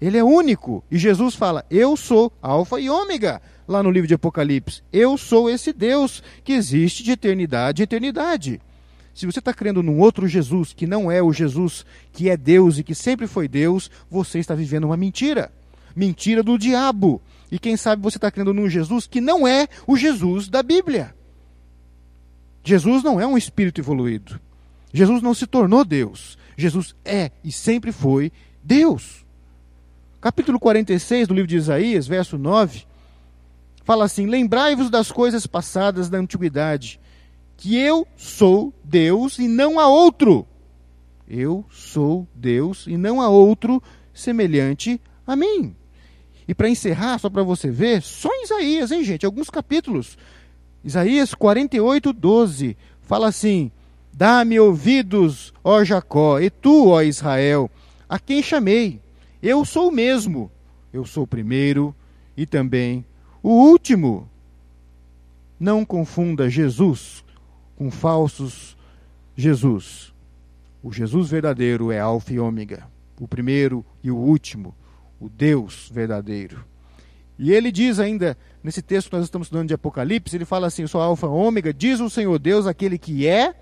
Ele 0.00 0.18
é 0.18 0.24
único. 0.24 0.82
E 0.90 0.98
Jesus 0.98 1.36
fala: 1.36 1.64
Eu 1.70 1.96
sou 1.96 2.32
Alfa 2.42 2.80
e 2.80 2.90
Ômega, 2.90 3.40
lá 3.72 3.82
no 3.82 3.90
livro 3.90 4.06
de 4.06 4.14
Apocalipse. 4.14 4.82
Eu 4.92 5.18
sou 5.18 5.50
esse 5.50 5.72
Deus 5.72 6.22
que 6.44 6.52
existe 6.52 7.02
de 7.02 7.12
eternidade 7.12 7.82
a 7.82 7.84
eternidade. 7.84 8.60
Se 9.14 9.26
você 9.26 9.40
está 9.40 9.52
crendo 9.52 9.82
num 9.82 9.98
outro 9.98 10.26
Jesus 10.26 10.72
que 10.72 10.86
não 10.86 11.10
é 11.10 11.22
o 11.22 11.32
Jesus 11.32 11.84
que 12.12 12.30
é 12.30 12.36
Deus 12.36 12.78
e 12.78 12.84
que 12.84 12.94
sempre 12.94 13.26
foi 13.26 13.48
Deus, 13.48 13.90
você 14.10 14.38
está 14.38 14.54
vivendo 14.54 14.84
uma 14.84 14.96
mentira. 14.96 15.50
Mentira 15.94 16.42
do 16.42 16.56
diabo. 16.56 17.20
E 17.50 17.58
quem 17.58 17.76
sabe 17.76 18.02
você 18.02 18.16
está 18.16 18.30
crendo 18.30 18.54
num 18.54 18.68
Jesus 18.68 19.06
que 19.06 19.20
não 19.20 19.46
é 19.46 19.68
o 19.86 19.96
Jesus 19.96 20.48
da 20.48 20.62
Bíblia. 20.62 21.14
Jesus 22.64 23.02
não 23.02 23.20
é 23.20 23.26
um 23.26 23.36
espírito 23.36 23.80
evoluído. 23.80 24.40
Jesus 24.92 25.20
não 25.20 25.34
se 25.34 25.46
tornou 25.46 25.84
Deus. 25.84 26.38
Jesus 26.56 26.94
é 27.04 27.30
e 27.42 27.50
sempre 27.50 27.92
foi 27.92 28.32
Deus. 28.62 29.22
Capítulo 30.20 30.60
46 30.60 31.26
do 31.28 31.34
livro 31.34 31.48
de 31.48 31.56
Isaías, 31.56 32.06
verso 32.06 32.38
9, 32.38 32.86
fala 33.84 34.04
assim: 34.04 34.26
Lembrai-vos 34.26 34.90
das 34.90 35.10
coisas 35.10 35.46
passadas 35.46 36.08
da 36.08 36.18
antiguidade 36.18 37.00
que 37.56 37.76
eu 37.76 38.06
sou 38.16 38.74
Deus 38.82 39.38
e 39.38 39.46
não 39.46 39.78
há 39.78 39.86
outro. 39.86 40.44
Eu 41.28 41.64
sou 41.70 42.26
Deus 42.34 42.86
e 42.88 42.96
não 42.96 43.20
há 43.20 43.28
outro 43.28 43.80
semelhante 44.12 45.00
a 45.24 45.36
mim. 45.36 45.74
E 46.48 46.54
para 46.54 46.68
encerrar, 46.68 47.18
só 47.18 47.30
para 47.30 47.44
você 47.44 47.70
ver, 47.70 48.02
só 48.02 48.28
em 48.32 48.44
Isaías, 48.44 48.90
hein, 48.90 49.04
gente? 49.04 49.24
Alguns 49.24 49.48
capítulos. 49.48 50.18
Isaías 50.84 51.34
48, 51.34 52.12
12. 52.12 52.76
Fala 53.02 53.28
assim: 53.28 53.70
Dá-me 54.12 54.58
ouvidos, 54.58 55.54
ó 55.62 55.84
Jacó, 55.84 56.40
e 56.40 56.50
tu, 56.50 56.88
ó 56.88 57.00
Israel, 57.00 57.70
a 58.08 58.18
quem 58.18 58.42
chamei. 58.42 59.00
Eu 59.42 59.64
sou 59.64 59.88
o 59.88 59.92
mesmo. 59.92 60.50
Eu 60.92 61.06
sou 61.06 61.22
o 61.24 61.28
primeiro 61.28 61.94
e 62.36 62.44
também 62.44 63.04
o 63.42 63.50
último. 63.50 64.28
Não 65.58 65.84
confunda 65.84 66.50
Jesus 66.50 67.24
com 67.76 67.90
falsos 67.90 68.76
Jesus. 69.36 70.12
O 70.82 70.92
Jesus 70.92 71.30
verdadeiro 71.30 71.92
é 71.92 72.00
Alfa 72.00 72.32
e 72.32 72.40
Ômega, 72.40 72.86
o 73.20 73.28
primeiro 73.28 73.84
e 74.02 74.10
o 74.10 74.16
último, 74.16 74.74
o 75.20 75.28
Deus 75.28 75.88
verdadeiro. 75.92 76.64
E 77.38 77.52
ele 77.52 77.70
diz 77.70 77.98
ainda, 77.98 78.36
nesse 78.62 78.82
texto 78.82 79.08
que 79.10 79.16
nós 79.16 79.24
estamos 79.24 79.46
estudando 79.46 79.68
de 79.68 79.74
Apocalipse, 79.74 80.36
ele 80.36 80.44
fala 80.44 80.66
assim: 80.66 80.86
sou 80.86 81.00
Alfa 81.00 81.26
e 81.26 81.30
Ômega, 81.30 81.72
diz 81.72 82.00
o 82.00 82.10
Senhor 82.10 82.38
Deus, 82.38 82.66
aquele 82.66 82.98
que 82.98 83.26
é, 83.26 83.54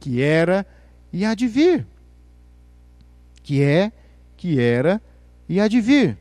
que 0.00 0.22
era 0.22 0.66
e 1.12 1.24
há 1.24 1.34
de 1.34 1.46
vir. 1.46 1.86
Que 3.42 3.62
é, 3.62 3.92
que 4.36 4.60
era 4.60 5.00
e 5.48 5.60
há 5.60 5.68
de 5.68 5.80
vir. 5.80 6.16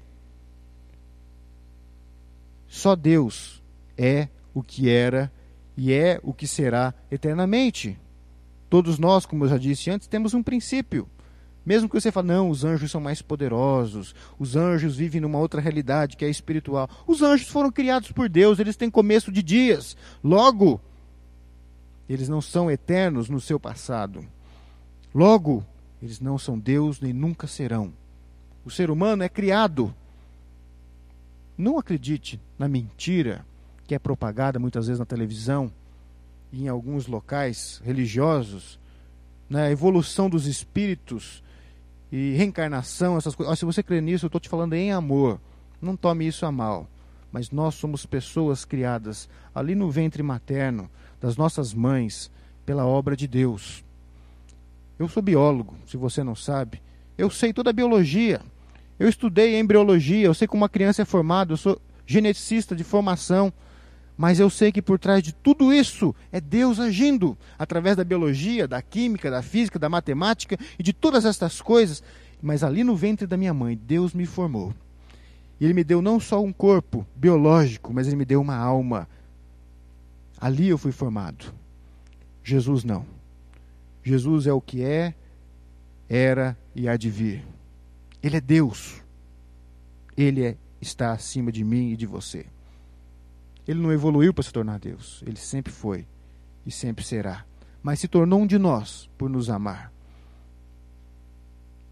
Só 2.78 2.96
Deus 2.96 3.64
é 3.98 4.28
o 4.54 4.62
que 4.62 4.88
era 4.88 5.32
e 5.76 5.92
é 5.92 6.20
o 6.22 6.32
que 6.32 6.46
será 6.46 6.94
eternamente. 7.10 8.00
Todos 8.70 9.00
nós, 9.00 9.26
como 9.26 9.46
eu 9.46 9.50
já 9.50 9.58
disse 9.58 9.90
antes, 9.90 10.08
temos 10.08 10.36
um 10.36 10.44
princípio. 10.44 11.10
Mesmo 11.66 11.90
que 11.90 12.00
você 12.00 12.12
fale, 12.12 12.28
não, 12.28 12.52
os 12.52 12.64
anjos 12.64 12.92
são 12.92 13.02
mais 13.02 13.20
poderosos, 13.20 14.14
os 14.38 14.56
anjos 14.56 14.96
vivem 14.96 15.20
numa 15.20 15.40
outra 15.40 15.60
realidade 15.60 16.16
que 16.16 16.24
é 16.24 16.30
espiritual. 16.30 16.88
Os 17.08 17.24
anjos 17.24 17.48
foram 17.48 17.72
criados 17.72 18.12
por 18.12 18.30
Deus, 18.30 18.60
eles 18.60 18.76
têm 18.76 18.92
começo 18.92 19.32
de 19.32 19.42
dias. 19.42 19.98
Logo, 20.24 20.80
eles 22.08 22.30
não 22.30 22.42
são 22.42 22.70
eternos 22.70 23.28
no 23.28 23.42
seu 23.42 23.60
passado. 23.60 24.24
Logo, 25.16 25.66
eles 26.00 26.20
não 26.20 26.38
são 26.38 26.60
Deus 26.60 27.02
nem 27.02 27.12
nunca 27.12 27.48
serão. 27.48 27.92
O 28.64 28.70
ser 28.70 28.92
humano 28.92 29.24
é 29.24 29.30
criado. 29.30 29.92
Não 31.58 31.80
acredite 31.80 32.40
na 32.58 32.68
mentira 32.68 33.46
que 33.88 33.96
é 33.96 34.00
propagada 34.00 34.60
muitas 34.60 34.88
vezes 34.88 35.00
na 35.00 35.06
televisão 35.06 35.72
e 36.52 36.66
em 36.66 36.68
alguns 36.68 37.08
locais 37.08 37.82
religiosos, 37.84 38.80
né, 39.50 39.68
a 39.68 39.72
evolução 39.72 40.30
dos 40.30 40.46
espíritos 40.46 41.44
e 42.12 42.34
reencarnação, 42.34 43.18
essas 43.18 43.36
coisas. 43.36 43.58
se 43.58 43.66
você 43.66 43.82
crê 43.82 44.00
nisso, 44.02 44.26
eu 44.26 44.28
estou 44.28 44.42
te 44.42 44.50
falando 44.50 44.74
em 44.74 44.92
amor. 44.92 45.40
Não 45.82 45.96
tome 45.96 46.28
isso 46.28 46.46
a 46.46 46.52
mal. 46.52 46.88
Mas 47.32 47.52
nós 47.52 47.76
somos 47.76 48.06
pessoas 48.06 48.64
criadas 48.64 49.30
ali 49.54 49.76
no 49.76 49.90
ventre 49.92 50.24
materno 50.24 50.90
das 51.20 51.36
nossas 51.36 51.74
mães 51.74 52.32
pela 52.66 52.86
obra 52.86 53.16
de 53.16 53.28
Deus. 53.28 53.84
Eu 54.98 55.08
sou 55.08 55.22
biólogo, 55.22 55.76
se 55.86 55.98
você 55.98 56.24
não 56.24 56.36
sabe. 56.36 56.82
Eu 57.18 57.30
sei 57.30 57.54
toda 57.54 57.70
a 57.70 57.74
biologia. 57.74 58.42
Eu 59.00 59.08
estudei 59.08 59.60
embriologia, 59.60 60.26
eu 60.26 60.34
sei 60.34 60.48
como 60.48 60.64
uma 60.64 60.70
criança 60.70 61.02
é 61.02 61.06
formada, 61.06 61.54
eu 61.54 61.58
sou 61.58 61.82
geneticista 62.06 62.76
de 62.76 62.84
formação. 62.84 63.54
Mas 64.18 64.40
eu 64.40 64.50
sei 64.50 64.72
que 64.72 64.82
por 64.82 64.98
trás 64.98 65.22
de 65.22 65.32
tudo 65.32 65.72
isso 65.72 66.16
é 66.32 66.42
Deus 66.42 66.80
agindo 66.80 67.38
através 67.60 67.96
da 67.96 68.04
biologia, 68.04 68.68
da 68.68 68.82
química, 68.82 69.30
da 69.30 69.44
física, 69.44 69.78
da 69.78 69.88
matemática 69.88 70.58
e 70.80 70.82
de 70.82 70.92
todas 70.92 71.24
estas 71.24 71.62
coisas. 71.62 72.02
Mas 72.42 72.64
ali 72.64 72.84
no 72.84 72.96
ventre 72.96 73.28
da 73.28 73.38
minha 73.38 73.54
mãe, 73.54 73.80
Deus 73.80 74.16
me 74.16 74.26
formou. 74.26 74.74
E 75.60 75.66
Ele 75.66 75.76
me 75.76 75.84
deu 75.84 76.02
não 76.02 76.20
só 76.20 76.44
um 76.44 76.52
corpo 76.52 77.06
biológico, 77.16 77.94
mas 77.94 78.08
Ele 78.08 78.16
me 78.16 78.26
deu 78.26 78.42
uma 78.42 78.56
alma. 78.56 79.08
Ali 80.40 80.68
eu 80.68 80.80
fui 80.80 80.92
formado. 80.92 81.54
Jesus 82.44 82.84
não. 82.84 83.06
Jesus 84.04 84.48
é 84.48 84.54
o 84.54 84.62
que 84.62 84.82
é, 84.84 85.14
era 86.10 86.58
e 86.76 86.88
há 86.88 86.98
de 86.98 87.10
vir. 87.10 87.44
Ele 88.28 88.38
é 88.38 88.42
Deus. 88.42 89.02
Ele 90.18 90.44
é, 90.44 90.58
está 90.82 91.14
acima 91.14 91.50
de 91.50 91.64
mim 91.64 91.92
e 91.92 91.96
de 91.96 92.06
você. 92.06 92.46
Ele 93.66 93.80
não 93.80 93.92
evoluiu 93.92 94.34
para 94.34 94.44
se 94.44 94.52
tornar 94.52 94.80
Deus. 94.80 95.24
Ele 95.26 95.38
sempre 95.38 95.72
foi 95.72 96.06
e 96.66 96.72
sempre 96.72 97.06
será. 97.06 97.46
Mas 97.82 98.02
se 98.02 98.08
tornou 98.08 98.42
um 98.42 98.48
de 98.48 98.58
nós 98.58 99.10
por 99.18 99.30
nos 99.30 99.50
amar. 99.50 99.94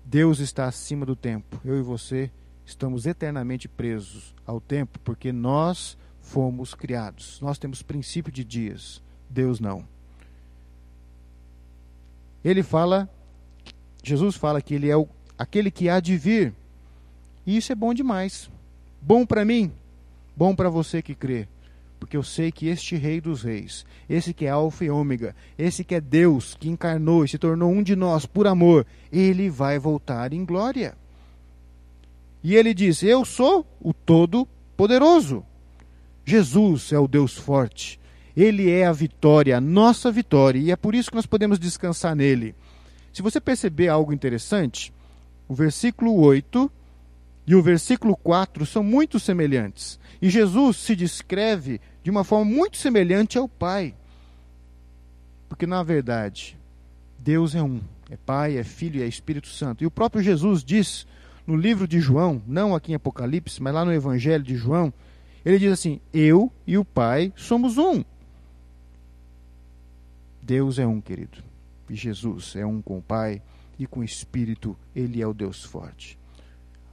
Deus 0.04 0.40
está 0.40 0.66
acima 0.66 1.06
do 1.06 1.16
tempo. 1.16 1.60
Eu 1.64 1.80
e 1.80 1.82
você 1.82 2.30
estamos 2.66 3.06
eternamente 3.06 3.70
presos 3.70 4.36
ao 4.46 4.60
tempo 4.60 5.00
porque 5.00 5.32
nós 5.32 5.98
fomos 6.20 6.74
criados. 6.74 7.40
Nós 7.40 7.58
temos 7.58 7.82
princípio 7.82 8.32
de 8.32 8.44
dias. 8.44 9.02
Deus 9.30 9.62
não. 9.62 9.88
Ele 12.44 12.62
fala, 12.62 13.10
Jesus 14.04 14.36
fala 14.36 14.62
que 14.62 14.74
ele 14.76 14.90
é 14.90 14.98
o, 14.98 15.08
aquele 15.38 15.72
que 15.72 15.90
há 15.90 16.00
de 16.00 16.18
vir. 16.18 16.54
E 17.46 17.58
isso 17.58 17.72
é 17.72 17.76
bom 17.76 17.94
demais. 17.94 18.50
Bom 19.02 19.26
para 19.26 19.46
mim, 19.46 19.72
bom 20.36 20.56
para 20.56 20.70
você 20.70 21.02
que 21.02 21.14
crê 21.14 21.48
porque 22.00 22.18
eu 22.18 22.24
sei 22.24 22.52
que 22.52 22.68
este 22.68 22.96
Rei 22.96 23.20
dos 23.20 23.42
Reis, 23.42 23.84
esse 24.08 24.32
que 24.34 24.46
é 24.46 24.50
Alfa 24.50 24.86
e 24.86 24.92
Ômega, 24.92 25.36
esse 25.58 25.84
que 25.84 25.96
é 25.96 26.00
Deus, 26.02 26.56
que 26.60 26.70
encarnou 26.70 27.26
e 27.26 27.28
se 27.28 27.38
tornou 27.38 27.72
um 27.72 27.82
de 27.82 27.96
nós 27.96 28.28
por 28.28 28.46
amor, 28.46 28.86
ele 29.12 29.50
vai 29.50 29.80
voltar 29.80 30.32
em 30.32 30.46
glória. 30.46 30.96
E 32.44 32.56
ele 32.56 32.76
diz: 32.76 33.02
Eu 33.02 33.26
sou 33.26 33.66
o 33.82 33.92
Todo-Poderoso. 33.92 35.44
Jesus 36.24 36.92
é 36.92 37.00
o 37.00 37.08
Deus 37.08 37.34
forte. 37.34 38.00
Ele 38.38 38.70
é 38.70 38.86
a 38.86 38.92
vitória, 38.92 39.58
a 39.58 39.62
nossa 39.62 40.12
vitória, 40.12 40.60
e 40.60 40.70
é 40.70 40.76
por 40.76 40.94
isso 40.94 41.10
que 41.10 41.16
nós 41.16 41.26
podemos 41.26 41.58
descansar 41.58 42.16
nele. 42.16 42.54
Se 43.14 43.22
você 43.22 43.40
perceber 43.40 43.88
algo 43.88 44.14
interessante, 44.14 44.94
o 45.48 45.54
versículo 45.54 46.16
8 46.16 46.72
e 47.48 47.56
o 47.56 47.62
versículo 47.62 48.16
4 48.18 48.66
são 48.66 48.84
muito 48.84 49.20
semelhantes. 49.20 50.00
E 50.22 50.30
Jesus 50.30 50.78
se 50.78 50.96
descreve 50.96 51.80
de 52.04 52.10
uma 52.10 52.24
forma 52.24 52.46
muito 52.46 52.78
semelhante 52.78 53.38
ao 53.38 53.48
Pai. 53.48 53.94
Porque, 55.48 55.68
na 55.68 55.84
verdade, 55.84 56.58
Deus 57.20 57.54
é 57.54 57.62
um: 57.62 57.80
é 58.10 58.18
Pai, 58.18 58.58
é 58.58 58.64
Filho 58.64 59.00
e 59.00 59.04
é 59.04 59.08
Espírito 59.08 59.48
Santo. 59.48 59.84
E 59.84 59.88
o 59.88 59.92
próprio 59.92 60.24
Jesus 60.24 60.64
diz 60.64 61.06
no 61.46 61.56
livro 61.56 61.88
de 61.88 62.00
João, 62.00 62.42
não 62.48 62.74
aqui 62.74 62.92
em 62.92 62.96
Apocalipse, 62.96 63.62
mas 63.62 63.74
lá 63.74 63.86
no 63.86 63.94
Evangelho 63.94 64.44
de 64.44 64.56
João, 64.56 64.92
ele 65.46 65.60
diz 65.60 65.72
assim: 65.72 66.00
Eu 66.12 66.52
e 66.66 66.78
o 66.78 66.84
Pai 66.84 67.32
somos 67.36 67.78
um. 67.78 68.04
Deus 70.42 70.80
é 70.80 70.86
um, 70.86 71.02
querido. 71.02 71.44
E 71.90 71.96
Jesus 71.96 72.56
é 72.56 72.66
um 72.66 72.82
com 72.82 72.98
o 72.98 73.02
Pai 73.02 73.42
e 73.78 73.86
com 73.86 74.04
Espírito, 74.04 74.78
ele 74.96 75.22
é 75.22 75.28
o 75.28 75.34
Deus 75.34 75.64
forte. 75.64 76.18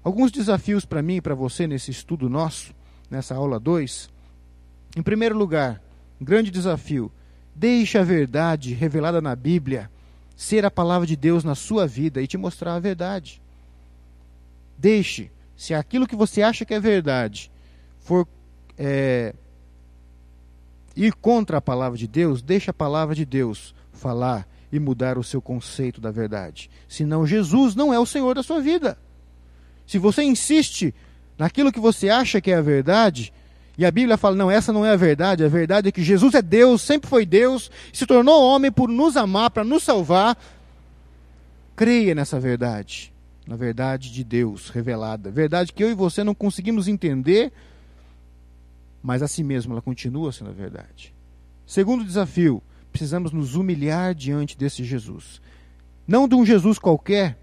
Alguns 0.02 0.32
desafios 0.32 0.84
para 0.84 1.02
mim 1.02 1.16
e 1.16 1.20
para 1.20 1.34
você 1.34 1.66
nesse 1.66 1.90
estudo 1.90 2.28
nosso, 2.28 2.74
nessa 3.10 3.34
aula 3.34 3.60
2. 3.60 4.10
Em 4.96 5.02
primeiro 5.02 5.36
lugar, 5.36 5.80
um 6.20 6.24
grande 6.24 6.50
desafio: 6.50 7.10
deixe 7.54 7.96
a 7.98 8.02
verdade 8.02 8.74
revelada 8.74 9.20
na 9.20 9.36
Bíblia 9.36 9.90
ser 10.36 10.64
a 10.64 10.70
palavra 10.70 11.06
de 11.06 11.14
Deus 11.14 11.44
na 11.44 11.54
sua 11.54 11.86
vida 11.86 12.20
e 12.20 12.26
te 12.26 12.36
mostrar 12.36 12.74
a 12.74 12.80
verdade. 12.80 13.40
Deixe, 14.76 15.30
se 15.56 15.72
aquilo 15.72 16.06
que 16.06 16.16
você 16.16 16.42
acha 16.42 16.64
que 16.64 16.74
é 16.74 16.80
verdade 16.80 17.50
for 18.00 18.26
é, 18.76 19.34
ir 20.96 21.12
contra 21.14 21.58
a 21.58 21.60
palavra 21.60 21.96
de 21.96 22.08
Deus, 22.08 22.42
deixe 22.42 22.70
a 22.70 22.74
palavra 22.74 23.14
de 23.14 23.24
Deus 23.24 23.72
falar 23.92 24.48
e 24.72 24.80
mudar 24.80 25.18
o 25.18 25.22
seu 25.22 25.42
conceito 25.42 26.00
da 26.00 26.10
verdade. 26.10 26.70
Senão, 26.88 27.26
Jesus 27.26 27.74
não 27.74 27.92
é 27.92 27.98
o 27.98 28.06
Senhor 28.06 28.34
da 28.34 28.42
sua 28.42 28.60
vida. 28.60 28.96
Se 29.86 29.98
você 29.98 30.22
insiste 30.22 30.94
naquilo 31.36 31.70
que 31.70 31.78
você 31.78 32.08
acha 32.08 32.40
que 32.40 32.50
é 32.50 32.56
a 32.56 32.62
verdade, 32.62 33.32
e 33.76 33.84
a 33.84 33.90
Bíblia 33.90 34.16
fala: 34.16 34.34
não, 34.34 34.50
essa 34.50 34.72
não 34.72 34.84
é 34.84 34.90
a 34.90 34.96
verdade, 34.96 35.44
a 35.44 35.48
verdade 35.48 35.88
é 35.88 35.92
que 35.92 36.02
Jesus 36.02 36.34
é 36.34 36.40
Deus, 36.40 36.80
sempre 36.80 37.08
foi 37.08 37.26
Deus, 37.26 37.70
se 37.92 38.06
tornou 38.06 38.42
homem 38.42 38.72
por 38.72 38.88
nos 38.88 39.16
amar, 39.16 39.50
para 39.50 39.62
nos 39.62 39.82
salvar. 39.82 40.36
Creia 41.76 42.14
nessa 42.14 42.40
verdade, 42.40 43.12
na 43.46 43.56
verdade 43.56 44.12
de 44.12 44.24
Deus 44.24 44.70
revelada, 44.70 45.30
verdade 45.30 45.72
que 45.72 45.82
eu 45.82 45.90
e 45.90 45.94
você 45.94 46.22
não 46.22 46.34
conseguimos 46.34 46.86
entender, 46.86 47.52
mas 49.02 49.22
a 49.22 49.28
si 49.28 49.42
mesmo 49.42 49.72
ela 49.72 49.82
continua 49.82 50.32
sendo 50.32 50.50
a 50.50 50.54
verdade. 50.54 51.12
Segundo 51.66 52.04
desafio, 52.04 52.62
precisamos 52.92 53.32
nos 53.32 53.56
humilhar 53.56 54.14
diante 54.14 54.56
desse 54.56 54.84
Jesus. 54.84 55.40
Não 56.06 56.28
de 56.28 56.34
um 56.34 56.44
Jesus 56.44 56.78
qualquer 56.78 57.38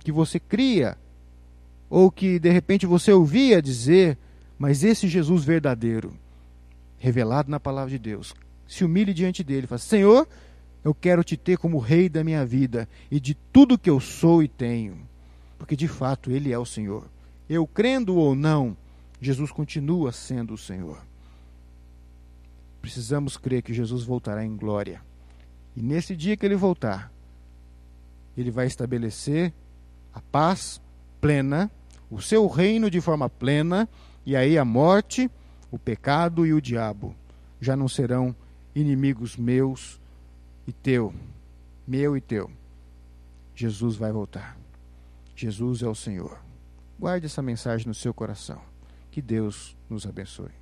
que 0.00 0.10
você 0.10 0.40
cria, 0.40 0.96
ou 1.88 2.10
que 2.10 2.38
de 2.38 2.50
repente 2.50 2.86
você 2.86 3.12
ouvia 3.12 3.60
dizer, 3.60 4.18
mas 4.58 4.82
esse 4.82 5.06
Jesus 5.06 5.44
verdadeiro, 5.44 6.14
revelado 6.98 7.50
na 7.50 7.60
palavra 7.60 7.90
de 7.90 7.98
Deus, 7.98 8.34
se 8.66 8.84
humilhe 8.84 9.12
diante 9.12 9.44
dele 9.44 9.66
fala: 9.66 9.78
Senhor, 9.78 10.26
eu 10.82 10.94
quero 10.94 11.22
te 11.22 11.36
ter 11.36 11.58
como 11.58 11.78
rei 11.78 12.08
da 12.08 12.24
minha 12.24 12.44
vida 12.44 12.88
e 13.10 13.20
de 13.20 13.34
tudo 13.34 13.78
que 13.78 13.90
eu 13.90 14.00
sou 14.00 14.42
e 14.42 14.48
tenho. 14.48 14.96
Porque 15.58 15.76
de 15.76 15.86
fato 15.86 16.30
ele 16.30 16.52
é 16.52 16.58
o 16.58 16.66
Senhor. 16.66 17.06
Eu 17.48 17.66
crendo 17.66 18.16
ou 18.16 18.34
não, 18.34 18.76
Jesus 19.20 19.52
continua 19.52 20.10
sendo 20.10 20.54
o 20.54 20.58
Senhor. 20.58 20.98
Precisamos 22.82 23.36
crer 23.36 23.62
que 23.62 23.72
Jesus 23.72 24.02
voltará 24.02 24.44
em 24.44 24.56
glória. 24.56 25.00
E 25.74 25.80
nesse 25.80 26.16
dia 26.16 26.36
que 26.36 26.44
ele 26.44 26.56
voltar, 26.56 27.12
ele 28.36 28.50
vai 28.50 28.66
estabelecer 28.66 29.54
a 30.12 30.20
paz 30.20 30.82
plena, 31.20 31.70
o 32.10 32.20
seu 32.20 32.46
reino 32.48 32.90
de 32.90 33.00
forma 33.00 33.30
plena, 33.30 33.88
e 34.26 34.34
aí 34.34 34.58
a 34.58 34.64
morte, 34.64 35.30
o 35.70 35.78
pecado 35.78 36.44
e 36.44 36.52
o 36.52 36.60
diabo 36.60 37.14
já 37.60 37.76
não 37.76 37.88
serão 37.88 38.34
inimigos 38.74 39.36
meus 39.36 40.00
e 40.66 40.72
teu, 40.72 41.14
meu 41.86 42.16
e 42.16 42.20
teu. 42.20 42.50
Jesus 43.54 43.94
vai 43.94 44.10
voltar. 44.10 44.56
Jesus 45.36 45.82
é 45.82 45.86
o 45.86 45.94
Senhor. 45.94 46.38
Guarde 46.98 47.26
essa 47.26 47.42
mensagem 47.42 47.86
no 47.86 47.94
seu 47.94 48.12
coração. 48.12 48.60
Que 49.10 49.22
Deus 49.22 49.76
nos 49.88 50.04
abençoe. 50.04 50.61